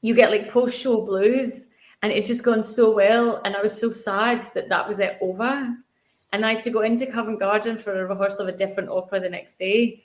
[0.00, 1.68] you get like post show blues
[2.02, 3.40] and it just gone so well.
[3.44, 5.74] And I was so sad that that was it over.
[6.32, 9.20] And I had to go into Covent Garden for a rehearsal of a different opera
[9.20, 10.03] the next day.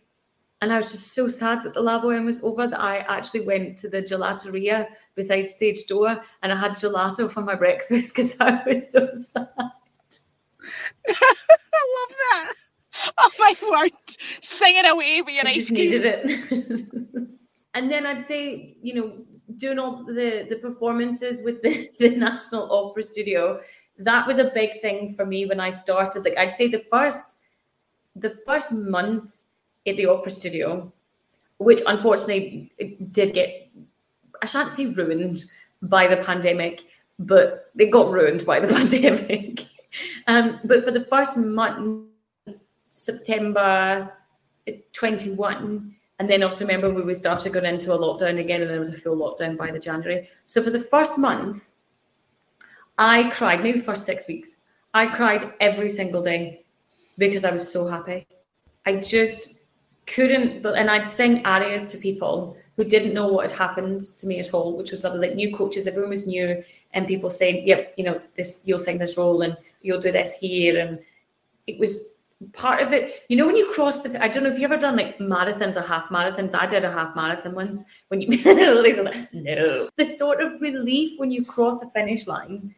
[0.61, 3.41] And I was just so sad that the La Boheme was over that I actually
[3.45, 8.35] went to the gelateria beside stage door and I had gelato for my breakfast because
[8.39, 9.47] I was so sad.
[11.07, 12.53] I love that.
[13.17, 13.91] Oh my word.
[14.41, 15.79] Singing away with your I ice cream.
[15.91, 17.27] needed it.
[17.73, 19.13] and then I'd say, you know,
[19.55, 23.61] doing all the the performances with the, the National Opera Studio,
[23.99, 26.25] that was a big thing for me when I started.
[26.25, 27.37] Like I'd say the first
[28.17, 29.38] the first month
[29.87, 30.91] at the Opera Studio,
[31.57, 32.71] which unfortunately
[33.11, 33.69] did get
[34.41, 35.43] I shan't say ruined
[35.81, 36.83] by the pandemic,
[37.17, 39.65] but it got ruined by the pandemic.
[40.27, 42.05] um, but for the first month,
[42.89, 44.13] September
[44.93, 48.93] 21 and then also remember we started going into a lockdown again, and there was
[48.93, 50.29] a full lockdown by the January.
[50.47, 51.63] So for the first month,
[52.97, 54.57] I cried, maybe for six weeks,
[54.93, 56.65] I cried every single day
[57.17, 58.27] because I was so happy.
[58.85, 59.58] I just
[60.13, 64.39] couldn't, and I'd sing arias to people who didn't know what had happened to me
[64.39, 65.27] at all, which was lovely.
[65.27, 68.97] Like new coaches, everyone was new, and people saying, "Yep, you know, this you'll sing
[68.97, 70.99] this role, and you'll do this here," and
[71.67, 72.09] it was
[72.53, 74.77] part of it, you know, when you cross the, I don't know if you ever
[74.77, 76.55] done like marathons or half marathons.
[76.55, 77.89] I did a half marathon once.
[78.07, 78.29] When you,
[79.03, 82.73] like, no, the sort of relief when you cross the finish line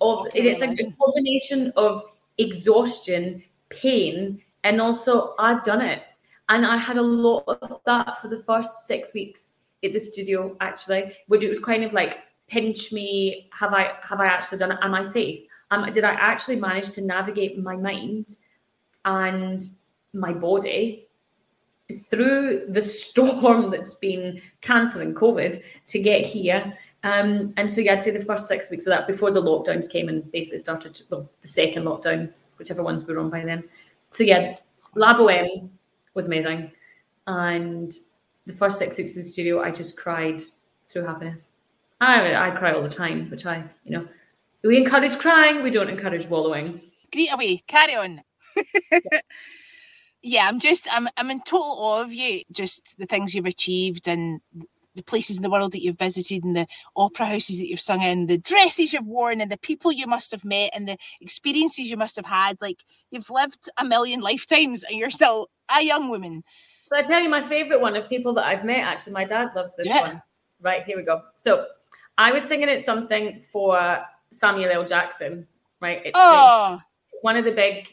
[0.00, 2.02] of it's like a combination of
[2.38, 6.02] exhaustion, pain, and also I've done it.
[6.48, 10.56] And I had a lot of that for the first six weeks at the studio,
[10.60, 12.18] actually, where it was kind of like,
[12.48, 13.48] pinch me.
[13.52, 14.78] Have I have I actually done it?
[14.82, 15.40] Am I safe?
[15.70, 18.36] Um, did I actually manage to navigate my mind
[19.04, 19.62] and
[20.12, 21.08] my body
[22.08, 26.76] through the storm that's been cancer and COVID to get here?
[27.02, 29.90] Um, and so, yeah, I'd say the first six weeks of that before the lockdowns
[29.90, 33.64] came and basically started, well, the second lockdowns, whichever ones were on by then.
[34.10, 34.56] So, yeah,
[34.94, 35.68] La Boheme
[36.16, 36.72] was amazing.
[37.28, 37.92] And
[38.46, 40.42] the first six weeks in the studio, I just cried
[40.88, 41.52] through happiness.
[42.00, 44.08] I, I cry all the time, which I, you know,
[44.64, 46.80] we encourage crying, we don't encourage wallowing.
[47.12, 48.22] Great away, carry on.
[50.22, 54.08] yeah, I'm just, I'm, I'm in total awe of you, just the things you've achieved
[54.08, 54.40] and
[54.96, 56.66] the places in the world that you've visited and the
[56.96, 60.32] opera houses that you've sung in, the dresses you've worn and the people you must
[60.32, 62.56] have met and the experiences you must have had.
[62.60, 66.42] Like you've lived a million lifetimes and you're still a young woman.
[66.82, 68.80] So I tell you my favorite one of people that I've met.
[68.80, 70.02] Actually, my dad loves this yeah.
[70.02, 70.22] one.
[70.60, 71.22] Right here we go.
[71.34, 71.66] So
[72.16, 74.84] I was singing at something for Samuel L.
[74.84, 75.46] Jackson.
[75.80, 76.00] Right.
[76.04, 76.80] It's oh.
[77.22, 77.88] one of the big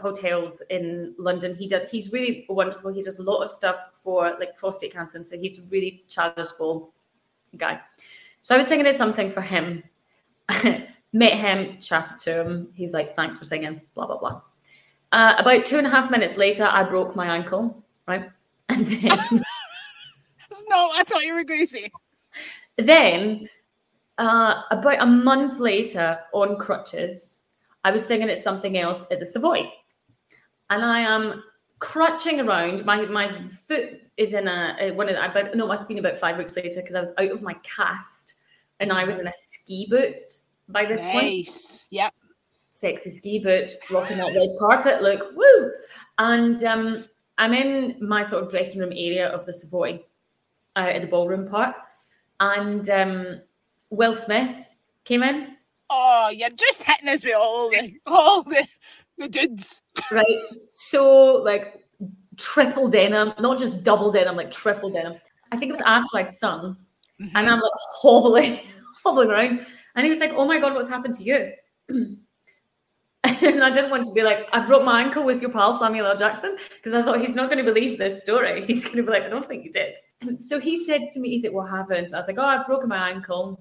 [0.00, 1.54] hotels in London.
[1.54, 1.90] He does.
[1.90, 2.92] He's really wonderful.
[2.92, 6.04] He does a lot of stuff for like prostate cancer, and so he's a really
[6.08, 6.92] charitable
[7.56, 7.80] guy.
[8.42, 9.82] So I was singing it something for him.
[11.12, 12.68] Met him, chatted to him.
[12.74, 14.42] He was like, "Thanks for singing." Blah blah blah.
[15.12, 17.84] Uh, about two and a half minutes later, I broke my ankle.
[18.08, 18.28] Right,
[18.68, 19.08] and then
[20.68, 21.90] no, I thought you were say.
[22.76, 23.48] Then,
[24.18, 27.40] uh, about a month later, on crutches,
[27.84, 29.70] I was singing at something else at the Savoy
[30.70, 31.42] and I am
[31.78, 32.84] crutching around.
[32.84, 35.98] My my foot is in a, one of the, about no, it must have been
[35.98, 38.34] about five weeks later because I was out of my cast
[38.80, 40.32] and I was in a ski boot
[40.68, 41.12] by this nice.
[41.12, 41.24] point.
[41.24, 41.86] Nice.
[41.90, 42.14] Yep.
[42.70, 45.30] Sexy ski boot, rocking that red carpet look.
[45.34, 45.72] Woo!
[46.18, 47.04] And um,
[47.38, 50.00] I'm in my sort of dressing room area of the Savoy,
[50.76, 51.74] uh, in the ballroom part,
[52.40, 53.40] and um,
[53.90, 55.56] Will Smith came in.
[55.90, 58.66] Oh, you're just hitting us with all the all the
[59.18, 59.80] the dudes.
[60.10, 60.54] Right.
[60.70, 61.84] So like
[62.36, 65.14] triple denim, not just double denim, like triple denim.
[65.52, 66.76] I think it was after I'd sung,
[67.20, 67.36] mm-hmm.
[67.36, 68.58] and I'm like hobbling,
[69.04, 69.66] hobbling around.
[69.94, 71.52] And he was like, Oh my god, what's happened to you?
[73.24, 76.06] and I just wanted to be like, I broke my ankle with your pal Samuel
[76.06, 76.16] L.
[76.16, 78.66] Jackson because I thought he's not going to believe this story.
[78.66, 79.96] He's going to be like, I don't think you did.
[80.20, 82.14] And so he said to me, he said, What happened?
[82.14, 83.60] I was like, Oh, I've broken my ankle.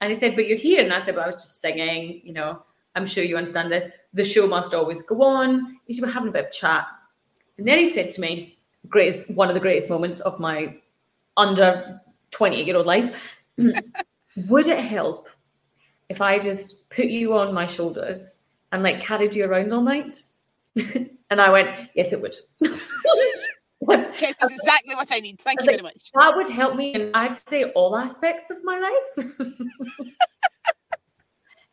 [0.00, 0.82] And he said, But you're here.
[0.82, 2.62] And I said, Well, I was just singing, you know.
[2.96, 3.90] I'm sure you understand this.
[4.14, 5.76] The show must always go on.
[5.86, 6.86] You should be having a bit of chat.
[7.58, 10.76] And then he said to me, greatest one of the greatest moments of my
[11.36, 13.14] under 28 year old life.
[14.48, 15.28] Would it help
[16.08, 20.22] if I just put you on my shoulders and like carried you around all night?
[21.30, 22.34] and I went, Yes, it would.
[22.60, 25.38] yes, that's exactly what I need.
[25.40, 26.10] Thank I you like, very much.
[26.14, 29.28] That would help me in I'd say all aspects of my life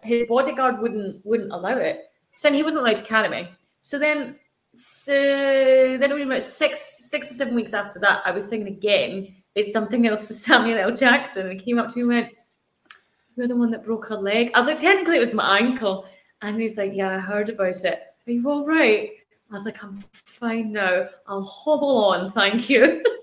[0.04, 2.02] his bodyguard wouldn't wouldn't allow it.
[2.36, 3.50] So then he wasn't allowed to carry me.
[3.82, 4.38] So then,
[4.74, 5.12] so
[6.00, 9.36] then only about six six or seven weeks after that, I was singing again.
[9.56, 10.92] It's something else for Samuel L.
[10.92, 11.48] Jackson.
[11.48, 12.34] And he came up to me and went,
[13.36, 14.52] You're the one that broke her leg.
[14.54, 16.06] I was like, technically it was my ankle.
[16.42, 18.02] And he's like, Yeah, I heard about it.
[18.28, 19.12] Are you all right?
[19.52, 21.08] I was like, I'm fine now.
[21.28, 23.04] I'll hobble on, thank you.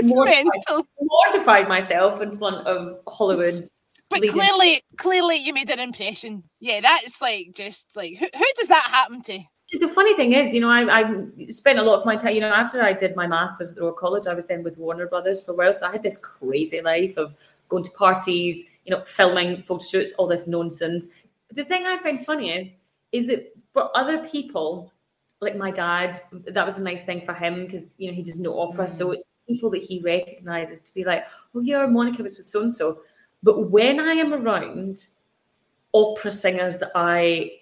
[0.00, 0.86] That's mortified, mental.
[1.00, 3.72] mortified myself in front of Hollywood's
[4.10, 6.44] but clearly, clearly, you made an impression.
[6.60, 9.40] Yeah, that's like just like who, who does that happen to?
[9.78, 12.40] The funny thing is, you know, I, I spent a lot of my time, you
[12.40, 15.44] know, after I did my master's at Royal College, I was then with Warner Brothers
[15.44, 15.74] for a while.
[15.74, 17.34] So I had this crazy life of
[17.68, 21.10] going to parties, you know, filming photo shoots, all this nonsense.
[21.48, 22.78] But the thing I find funny is,
[23.12, 24.90] is that for other people,
[25.40, 28.40] like my dad, that was a nice thing for him because, you know, he does
[28.40, 28.86] no opera.
[28.86, 28.90] Mm.
[28.90, 32.62] So it's people that he recognizes to be like, oh, yeah, Monica was with so
[32.62, 33.00] and so.
[33.42, 35.06] But when I am around
[35.94, 37.52] opera singers that I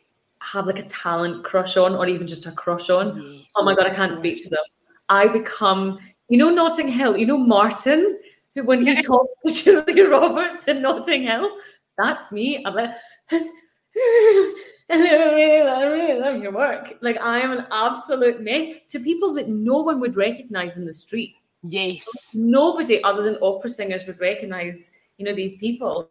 [0.40, 3.44] have like a talent crush on, or even just a crush on, yes.
[3.56, 4.64] oh my god, I can't speak to them.
[5.08, 5.98] I become,
[6.28, 7.16] you know, Notting Hill.
[7.16, 8.18] You know Martin,
[8.54, 8.98] who when yes.
[8.98, 9.52] he talks to
[9.86, 11.50] Julia Roberts in Notting Hill,
[11.98, 12.64] that's me.
[12.64, 12.90] I'm like.
[14.88, 16.94] I really, I really love your work.
[17.00, 20.92] Like I am an absolute mess to people that no one would recognize in the
[20.92, 21.34] street.
[21.62, 22.30] Yes.
[22.34, 26.10] Nobody other than opera singers would recognize you know these people.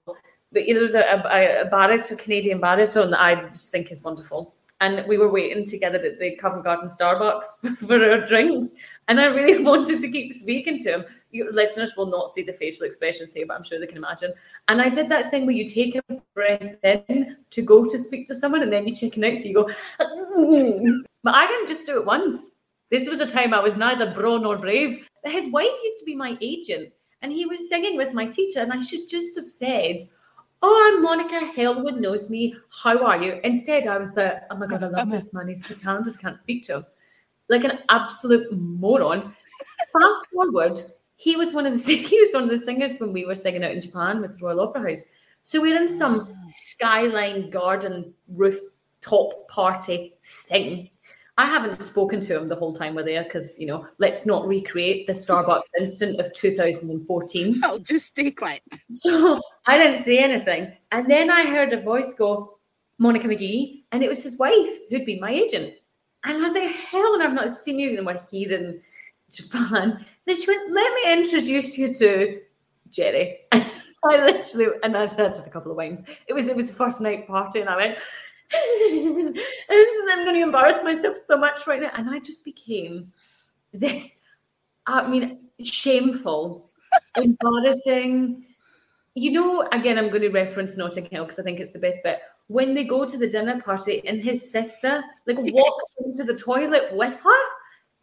[0.51, 4.03] But you know, there's a, a, a baritone, Canadian baritone that I just think is
[4.03, 4.53] wonderful.
[4.81, 8.71] And we were waiting together at the Covent Garden Starbucks for our drinks.
[9.07, 11.05] And I really wanted to keep speaking to him.
[11.31, 14.33] You listeners will not see the facial expressions here, but I'm sure they can imagine.
[14.67, 16.03] And I did that thing where you take a
[16.33, 19.37] breath in to go to speak to someone and then you chicken out.
[19.37, 19.69] So you go,
[21.23, 22.57] but I didn't just do it once.
[22.91, 25.07] This was a time I was neither braw nor brave.
[25.23, 26.93] His wife used to be my agent,
[27.25, 29.97] and he was singing with my teacher, and I should just have said,
[30.61, 32.55] Oh, I'm Monica Hellwood knows me.
[32.69, 33.39] How are you?
[33.43, 35.47] Instead, I was the, oh my God, I love this man.
[35.47, 36.13] He's so talented.
[36.19, 36.85] I can't speak to him.
[37.49, 39.35] Like an absolute moron.
[39.91, 40.79] Fast forward,
[41.15, 43.63] he was one of the he was one of the singers when we were singing
[43.63, 45.05] out in Japan with the Royal Opera House.
[45.41, 46.43] So we're in some ah.
[46.45, 50.91] skyline garden rooftop party thing.
[51.37, 54.47] I haven't spoken to him the whole time we're there because you know, let's not
[54.47, 57.61] recreate the Starbucks incident of 2014.
[57.63, 58.63] I'll just stay quiet.
[58.91, 62.57] So I didn't say anything, and then I heard a voice go,
[62.99, 65.73] "Monica McGhee," and it was his wife who'd been my agent.
[66.23, 68.81] And I was like, "Hell, and I've not seen you." And we're here in
[69.31, 70.05] Japan.
[70.25, 72.41] Then she went, "Let me introduce you to
[72.89, 76.03] Jerry." I literally, and I had a couple of wines.
[76.27, 77.97] It was it was the first night party, and I went,
[78.53, 81.91] I'm going to embarrass myself so much right now.
[81.95, 83.11] And I just became
[83.73, 84.17] this,
[84.87, 86.69] I mean, shameful,
[87.17, 88.45] embarrassing.
[89.15, 91.99] You know, again, I'm going to reference Notting Hill because I think it's the best
[92.03, 92.19] bit.
[92.47, 96.89] When they go to the dinner party and his sister like walks into the toilet
[96.93, 97.43] with her,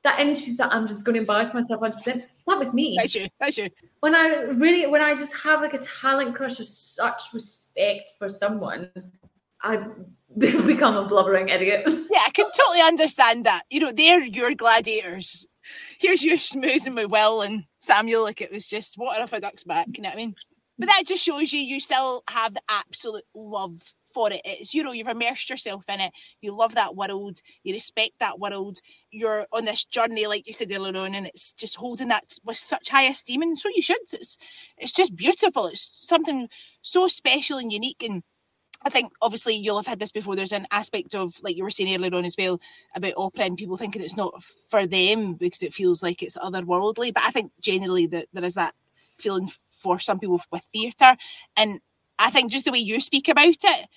[0.02, 2.24] that and she's like, I'm just going to embarrass myself 100%.
[2.48, 2.96] That was me.
[2.98, 3.28] That's you.
[3.38, 3.70] That's you.
[4.00, 8.28] When I really, when I just have like a talent crush of such respect for
[8.28, 8.90] someone,
[9.62, 9.86] I
[10.38, 11.84] become a blubbering idiot.
[11.86, 13.64] Yeah, I can totally understand that.
[13.70, 15.46] You know, they're your gladiators.
[15.98, 19.64] Here's you schmoozing with Will and Samuel like it was just water off a duck's
[19.64, 19.88] back.
[19.94, 20.34] You know what I mean?
[20.78, 24.40] But that just shows you you still have the absolute love for it.
[24.44, 26.12] It's you know you've immersed yourself in it.
[26.40, 27.38] You love that world.
[27.62, 28.78] You respect that world.
[29.10, 32.56] You're on this journey, like you said earlier on, and it's just holding that with
[32.56, 33.42] such high esteem.
[33.42, 33.98] And so you should.
[34.12, 34.36] It's
[34.78, 35.66] it's just beautiful.
[35.66, 36.48] It's something
[36.82, 38.22] so special and unique and
[38.84, 40.34] I think obviously you'll have had this before.
[40.34, 42.60] There's an aspect of, like you were saying earlier on as well,
[42.94, 47.14] about opera and people thinking it's not for them because it feels like it's otherworldly.
[47.14, 48.74] But I think generally that there is that
[49.18, 51.16] feeling for some people with theatre.
[51.56, 51.80] And
[52.18, 53.88] I think just the way you speak about it,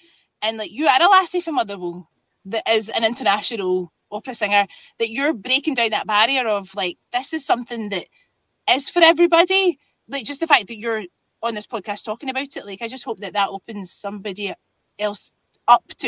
[0.42, 2.10] and like you are a lassie from Motherwell
[2.46, 4.68] that is an international opera singer,
[5.00, 8.06] that you're breaking down that barrier of like, this is something that
[8.70, 9.80] is for everybody.
[10.08, 11.06] Like just the fact that you're
[11.42, 14.54] on this podcast talking about it, like I just hope that that opens somebody
[15.00, 15.34] else
[15.68, 16.08] up to,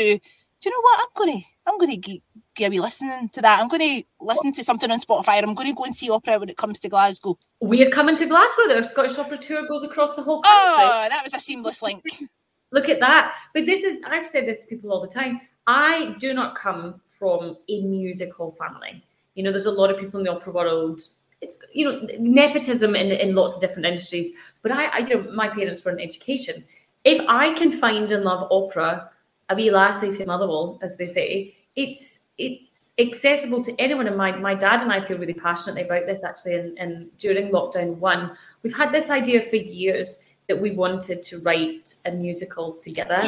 [0.64, 1.00] you know what?
[1.00, 2.20] I'm going to, I'm going to
[2.54, 3.60] give you listening to that.
[3.60, 5.42] I'm going to listen to something on Spotify.
[5.42, 7.38] I'm going to go and see opera when it comes to Glasgow.
[7.60, 8.68] We're coming to Glasgow.
[8.68, 10.84] The Scottish Opera Tour goes across the whole country.
[10.84, 12.04] Oh, that was a seamless link.
[12.70, 13.34] Look at that.
[13.54, 15.40] But this is, I've said this to people all the time.
[15.66, 19.04] I do not come from a musical family.
[19.34, 21.02] You know, there's a lot of people in the opera world.
[21.40, 24.32] It's you know nepotism in, in lots of different industries.
[24.62, 26.64] But I, I, you know, my parents were in education,
[27.08, 29.10] if I can find and love opera,
[29.48, 34.06] a wee lassie from Motherwell, as they say, it's it's accessible to anyone.
[34.06, 36.54] And my, my dad and I feel really passionately about this actually.
[36.56, 41.38] And, and during lockdown one, we've had this idea for years that we wanted to
[41.40, 43.22] write a musical together.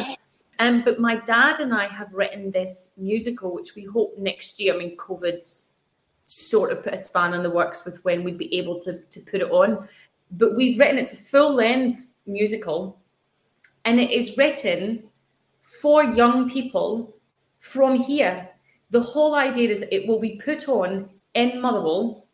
[0.59, 4.75] Um, but my dad and I have written this musical, which we hope next year.
[4.75, 5.73] I mean, COVID's
[6.27, 9.19] sort of put a span in the works with when we'd be able to, to
[9.21, 9.87] put it on.
[10.31, 13.00] But we've written it's a full length musical
[13.85, 15.03] and it is written
[15.61, 17.15] for young people
[17.59, 18.49] from here.
[18.91, 22.25] The whole idea is it will be put on in Motherwell.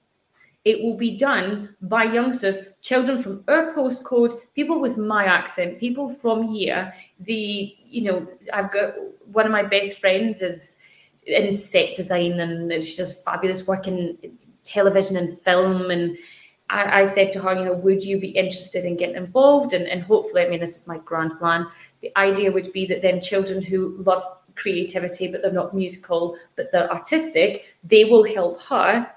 [0.66, 6.10] It will be done by youngsters, children from our postcode, people with my accent, people
[6.10, 6.94] from here.
[7.22, 8.96] The, you know, I've got
[9.32, 10.78] one of my best friends is
[11.26, 14.18] in set design and she does fabulous work in
[14.64, 16.18] television and film and
[16.70, 19.74] I, I, said to her, you know, would you be interested in getting involved?
[19.74, 21.68] And, and hopefully, I mean, this is my grand plan.
[22.02, 24.24] The idea would be that then children who love
[24.56, 29.10] creativity, but they're not musical, but they're artistic, they will help her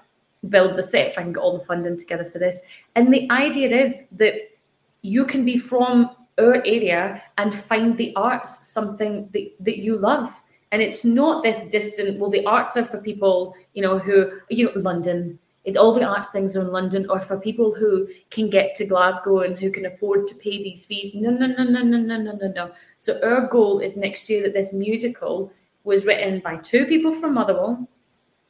[0.49, 2.59] build the set if I can get all the funding together for this.
[2.95, 4.35] And the idea is that
[5.01, 10.33] you can be from our area and find the arts something that, that you love.
[10.71, 14.65] And it's not this distant, well, the arts are for people, you know, who, you
[14.65, 18.49] know, London, it, all the arts things are in London, or for people who can
[18.49, 21.13] get to Glasgow and who can afford to pay these fees.
[21.13, 22.71] No, no, no, no, no, no, no, no, no.
[22.97, 25.53] So our goal is next year that this musical
[25.83, 27.87] was written by two people from Motherwell,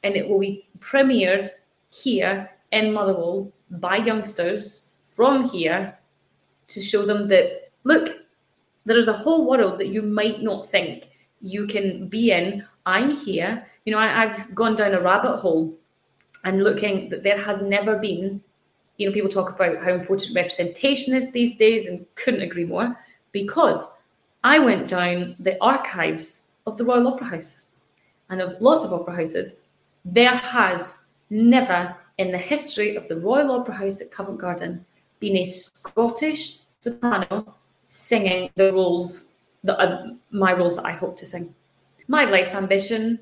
[0.02, 1.48] and it will be premiered
[1.90, 5.98] here in Motherwell by youngsters from here
[6.68, 8.16] to show them that look,
[8.86, 11.10] there is a whole world that you might not think
[11.40, 12.64] you can be in.
[12.86, 13.66] I'm here.
[13.84, 15.78] You know, I, I've gone down a rabbit hole
[16.44, 18.42] and looking that there has never been,
[18.96, 22.98] you know, people talk about how important representation is these days and couldn't agree more
[23.32, 23.88] because
[24.44, 27.70] I went down the archives of the Royal Opera House
[28.28, 29.62] and of lots of opera houses.
[30.04, 34.84] There has never in the history of the Royal Opera House at Covent Garden
[35.20, 37.54] been a Scottish soprano
[37.88, 39.34] singing the roles
[39.64, 41.54] that are uh, my roles that I hope to sing.
[42.08, 43.20] My life ambition,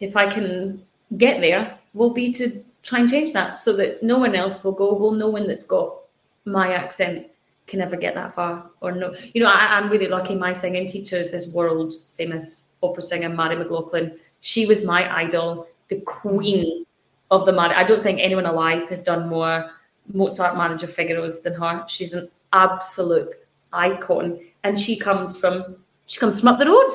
[0.00, 0.82] if I can
[1.16, 4.72] get there, will be to try and change that so that no one else will
[4.72, 5.96] go, well, no one that's got
[6.44, 7.26] my accent
[7.66, 8.70] can ever get that far.
[8.80, 10.34] Or no, you know, I, am really lucky.
[10.34, 14.18] My singing teacher is this world famous opera singer, Marie McLaughlin.
[14.40, 16.86] She was my idol, the queen
[17.30, 17.74] of the Mary.
[17.74, 19.70] I don't think anyone alive has done more
[20.12, 21.84] Mozart manager Figaro's than her.
[21.88, 23.34] She's an absolute
[23.72, 25.76] icon, and she comes from
[26.06, 26.90] she comes from up the road.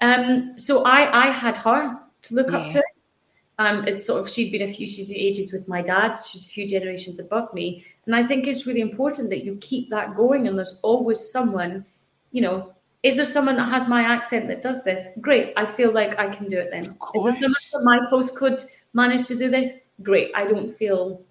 [0.00, 2.58] Um, so I I had her to look yeah.
[2.58, 2.82] up to.
[3.58, 6.12] Um, it's sort of she'd been a few she's ages with my dad.
[6.12, 9.88] She's a few generations above me, and I think it's really important that you keep
[9.90, 10.46] that going.
[10.46, 11.84] And there's always someone,
[12.32, 15.08] you know, is there someone that has my accent that does this?
[15.20, 16.96] Great, I feel like I can do it then.
[17.14, 19.70] Is there someone that my postcode managed to do this?
[20.02, 21.22] Great, I don't feel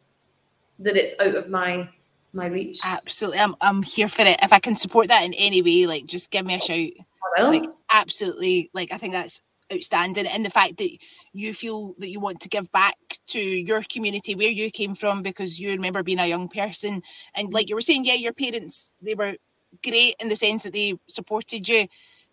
[0.80, 1.88] that it's out of my
[2.34, 2.80] my reach.
[2.84, 4.40] Absolutely, I'm I'm here for it.
[4.42, 7.06] If I can support that in any way, like just give me a shout.
[7.38, 7.52] I will.
[7.52, 9.42] Like absolutely, like I think that's
[9.74, 10.90] outstanding and the fact that
[11.34, 12.96] you feel that you want to give back
[13.28, 17.02] to your community where you came from because you remember being a young person.
[17.34, 19.36] And like you were saying yeah your parents they were
[19.84, 21.88] great in the sense that they supported you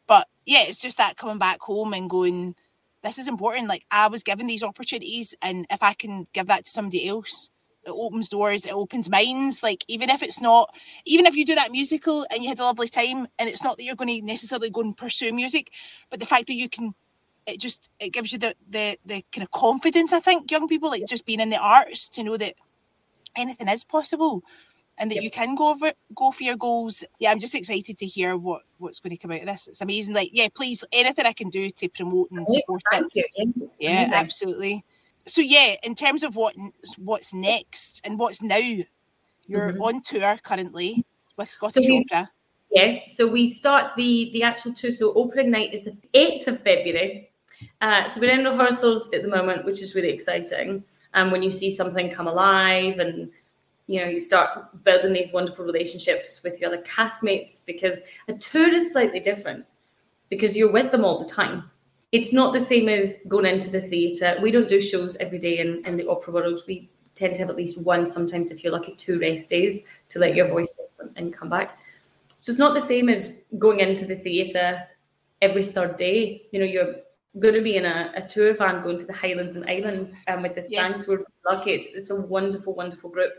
[0.07, 2.55] but yeah it's just that coming back home and going
[3.03, 3.69] this is important.
[3.69, 7.51] Like i was given these opportunities and if i can give that to somebody else
[7.85, 9.63] it opens doors it opens minds.
[9.63, 10.73] Like even if it's not
[11.07, 13.79] even if you do that musical and you had a lovely time and it's not
[13.79, 15.71] that you're going to necessarily go and pursue music
[16.11, 16.95] but the fact that you can
[17.47, 20.91] it just it gives you the the the kind of confidence i think young people
[20.91, 22.55] like just being in the arts to know that
[23.37, 24.43] anything is possible
[24.99, 25.25] and that yep.
[25.25, 27.05] you can go over go for your goals.
[27.19, 29.69] Yeah i'm just excited to hear what what's going to come out of this.
[29.69, 30.15] It's amazing.
[30.15, 33.27] Like yeah please anything i can do to promote and support Thank it.
[33.37, 33.71] You.
[33.79, 34.85] yeah absolutely.
[35.27, 36.55] So yeah in terms of what
[36.99, 39.83] what's next and what's now you're mm-hmm.
[39.83, 41.05] on tour currently
[41.37, 42.31] with scottish so opera.
[42.71, 44.91] Yes, so we start the the actual tour.
[44.91, 47.31] So opening night is the eighth of February,
[47.81, 50.85] uh, so we're in rehearsals at the moment, which is really exciting.
[51.15, 53.31] And um, when you see something come alive and
[53.87, 58.73] you know you start building these wonderful relationships with your other castmates because a tour
[58.73, 59.67] is slightly different
[60.31, 61.71] because you're with them all the time.
[62.13, 64.39] It's not the same as going into the theatre.
[64.41, 66.61] We don't do shows every day in, in the opera world.
[66.67, 70.19] We tend to have at least one sometimes if you're lucky two rest days to
[70.19, 70.75] let your voice
[71.17, 71.79] and come back.
[72.41, 74.83] So it's not the same as going into the theatre
[75.41, 76.47] every third day.
[76.51, 76.97] You know you're
[77.39, 80.43] going to be in a, a, tour van going to the Highlands and Islands um,
[80.43, 81.09] with this yes.
[81.09, 81.73] We're lucky.
[81.73, 83.33] It's, it's a wonderful, wonderful group.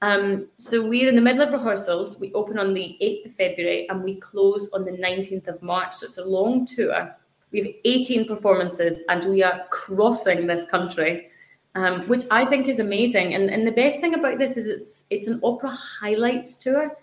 [0.00, 2.18] Um, so we're in the middle of rehearsals.
[2.18, 5.94] We open on the 8th of February and we close on the 19th of March.
[5.94, 7.14] So it's a long tour.
[7.52, 11.28] We have 18 performances and we are crossing this country,
[11.74, 13.34] um, which I think is amazing.
[13.34, 16.96] And, and the best thing about this is it's it's an opera highlights tour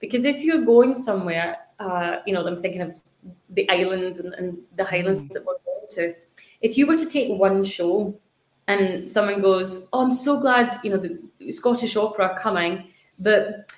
[0.00, 3.00] because if you're going somewhere, uh, you know, I'm thinking of
[3.50, 5.28] the islands and, and the Highlands mm.
[5.30, 5.54] that we're
[5.90, 6.14] to.
[6.60, 8.18] If you were to take one show
[8.66, 13.72] and someone goes, "Oh, I'm so glad you know the Scottish opera coming," but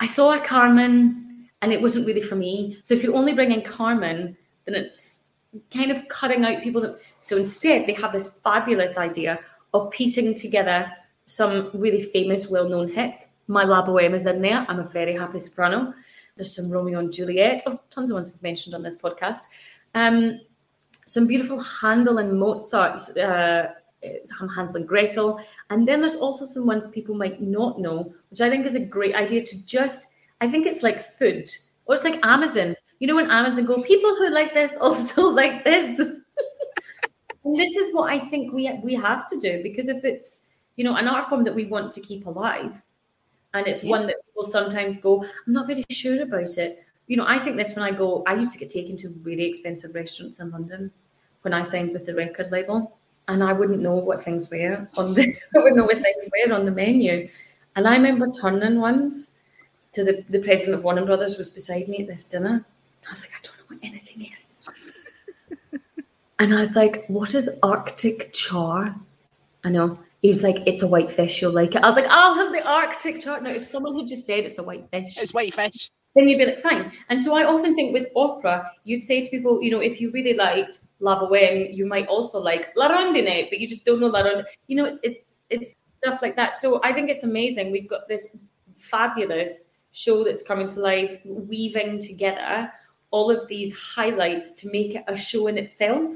[0.00, 2.78] I saw a Carmen and it wasn't really for me.
[2.82, 5.24] So if you're only bringing Carmen, then it's
[5.72, 6.98] kind of cutting out people that.
[7.20, 9.38] So instead, they have this fabulous idea
[9.74, 10.90] of piecing together
[11.26, 13.36] some really famous, well-known hits.
[13.48, 14.66] My La Boheme is in there.
[14.68, 15.94] I'm a very happy soprano.
[16.36, 17.62] There's some Romeo and Juliet.
[17.66, 19.42] Oh, tons of ones we've mentioned on this podcast.
[19.94, 20.40] Um,
[21.06, 23.68] some beautiful Handel and Mozart, uh,
[24.54, 25.40] Hansel and Gretel.
[25.70, 28.84] And then there's also some ones people might not know, which I think is a
[28.84, 31.50] great idea to just, I think it's like food
[31.86, 32.76] or it's like Amazon.
[32.98, 35.98] You know, when Amazon go, people who like this also like this.
[37.44, 40.44] and this is what I think we we have to do because if it's,
[40.76, 42.80] you know, an art form that we want to keep alive,
[43.54, 43.90] and it's yeah.
[43.90, 47.56] one that people sometimes go, I'm not very sure about it you know, I think
[47.56, 50.90] this when I go, I used to get taken to really expensive restaurants in London
[51.42, 52.96] when I signed with the record label,
[53.28, 55.22] and I wouldn't know what things were on the,
[55.56, 57.28] I wouldn't know what things were on the menu.
[57.74, 59.34] And I remember turning once
[59.92, 62.48] to the, the president of Warner Brothers was beside me at this dinner.
[62.48, 64.62] And I was like, I don't know what anything is.
[66.38, 68.94] and I was like, what is Arctic char?
[69.64, 69.98] I know.
[70.20, 71.82] He was like, it's a white fish, you'll like it.
[71.82, 73.40] I was like, I'll have the Arctic char.
[73.40, 75.16] Now, if someone had just said it's a white fish.
[75.18, 76.92] It's white fish then you'd be like, fine.
[77.08, 80.10] And so I often think with opera, you'd say to people, you know, if you
[80.10, 84.08] really liked La Boheme, you might also like La Rondine, but you just don't know
[84.08, 84.44] La Rondine.
[84.66, 86.58] You know, it's it's it's stuff like that.
[86.58, 87.72] So I think it's amazing.
[87.72, 88.28] We've got this
[88.78, 92.72] fabulous show that's coming to life, weaving together
[93.10, 96.14] all of these highlights to make it a show in itself.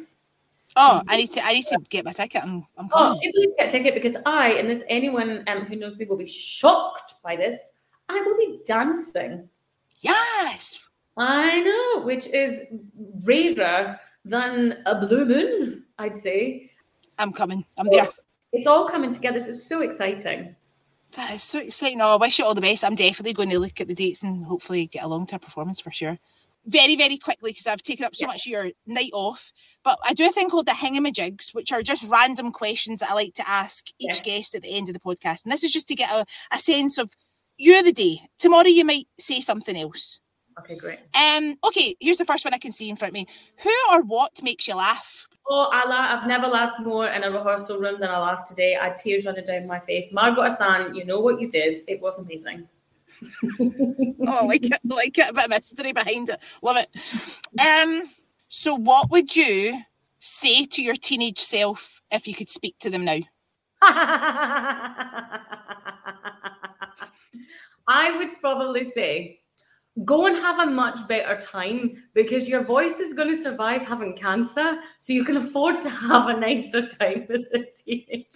[0.77, 1.45] Oh, I need to.
[1.45, 2.43] I need to get my ticket.
[2.43, 2.67] I'm.
[2.77, 3.21] I'm Oh, coming.
[3.23, 6.17] you please get a ticket because I, and this anyone um, who knows me will
[6.19, 7.59] be shocked by this.
[8.11, 9.49] I will be dancing.
[10.01, 10.79] Yes.
[11.17, 12.63] I know, which is
[13.23, 16.71] rarer than a blue moon, I'd say.
[17.19, 17.65] I'm coming.
[17.79, 18.09] I'm there.
[18.53, 19.39] It's all coming together.
[19.39, 20.55] This is so exciting.
[21.17, 22.01] That is so exciting.
[22.01, 22.85] Oh, I wish you all the best.
[22.85, 25.81] I'm definitely going to look at the dates and hopefully get along to a performance
[25.81, 26.19] for sure.
[26.67, 28.27] Very, very quickly, because I've taken up so Yeah.
[28.27, 29.53] much of your night off.
[29.85, 33.15] But I do a thing called the hingamajigs, which are just random questions that I
[33.15, 34.39] like to ask each Yeah.
[34.39, 35.45] guest at the end of the podcast.
[35.45, 37.17] And this is just to get a, a sense of
[37.59, 38.21] you the day.
[38.39, 40.21] Tomorrow you might say something else.
[40.59, 41.01] Okay, great.
[41.15, 43.27] Um, okay, here's the first one I can see in front of me.
[43.59, 45.27] Who or what makes you laugh?
[45.49, 48.75] Oh, I la- I've never laughed more in a rehearsal room than I laughed today.
[48.75, 50.13] I had tears running down my face.
[50.13, 51.81] Margot Hassan, you know what you did.
[51.89, 52.69] It was amazing.
[54.29, 55.31] Oh, I like it, I like it.
[55.31, 56.41] A bit of mystery behind it.
[56.61, 56.91] Love it.
[57.61, 58.11] Um,
[58.49, 59.81] so what would you
[60.19, 63.21] say to your teenage self if you could speak to them now?
[67.89, 69.41] I would probably say
[70.05, 74.17] go and have a much better time because your voice is going to survive having
[74.17, 78.27] cancer, so you can afford to have a nicer time as a teenager.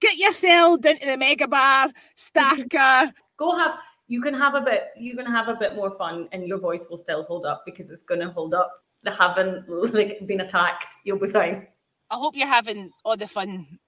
[0.00, 3.12] Get yourself down to the mega bar, Starker.
[3.36, 6.46] Go have you can have a bit you can have a bit more fun and
[6.46, 8.70] your voice will still hold up because it's going to hold up.
[9.02, 11.66] The haven't like been attacked, you'll be fine.
[12.10, 13.78] I hope you're having all the fun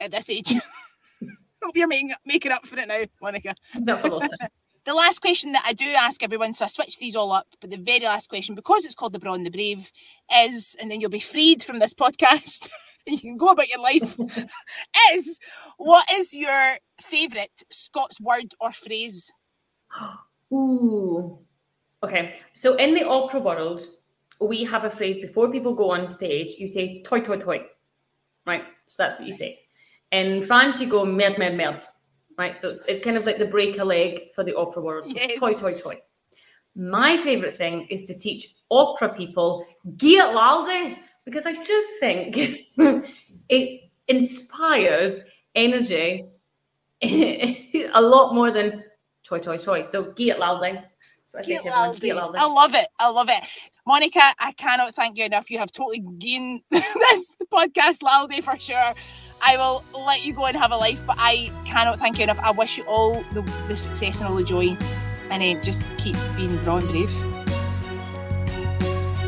[0.00, 0.54] at this age.
[1.62, 3.54] hope you're making, making up for it now, Monica.
[3.74, 4.48] Not for lost time.
[4.86, 7.70] The last question that I do ask everyone, so I switch these all up, but
[7.70, 9.92] the very last question, because it's called the Braw and the Brave,
[10.34, 12.70] is, and then you'll be freed from this podcast
[13.06, 14.16] and you can go about your life,
[15.12, 15.38] is
[15.76, 19.30] what is your favourite Scots word or phrase?
[20.52, 21.38] Ooh.
[22.02, 22.36] Okay.
[22.54, 23.82] So in the opera world,
[24.40, 27.66] we have a phrase before people go on stage, you say toi toi toi.
[28.46, 28.64] Right?
[28.86, 29.60] So that's what you say.
[30.12, 31.84] In France, you go merde merde merde.
[32.38, 32.56] Right?
[32.56, 35.06] So it's, it's kind of like the break a leg for the opera world.
[35.06, 35.38] So Yes.
[35.38, 35.96] toi toi toi.
[36.74, 39.66] My favorite thing is to teach opera people
[39.96, 42.36] Gie it laldy because I just think
[43.48, 45.24] it inspires
[45.54, 46.24] energy
[47.02, 48.84] a lot more than
[49.22, 49.82] toi toi toi.
[49.82, 50.82] So Gie it laldy.
[51.26, 52.16] So I say Get to everyone, loud, Giat Dave.
[52.16, 52.36] Lalde.
[52.36, 52.88] I love it.
[52.98, 53.42] I love it.
[53.86, 55.50] Monica, I cannot thank you enough.
[55.50, 58.94] You have totally gained this podcast laldy for sure.
[59.40, 62.38] I will let you go and have a life, but I cannot thank you enough.
[62.40, 64.76] I wish you all the, the success and all the joy,
[65.30, 67.10] and uh, just keep being raw and brave.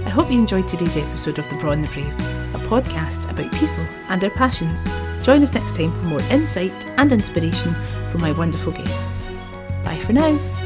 [0.07, 2.13] I hope you enjoyed today's episode of The Braw and the Brave,
[2.55, 4.85] a podcast about people and their passions.
[5.25, 7.75] Join us next time for more insight and inspiration
[8.09, 9.31] from my wonderful guests.
[9.85, 10.62] Bye for now.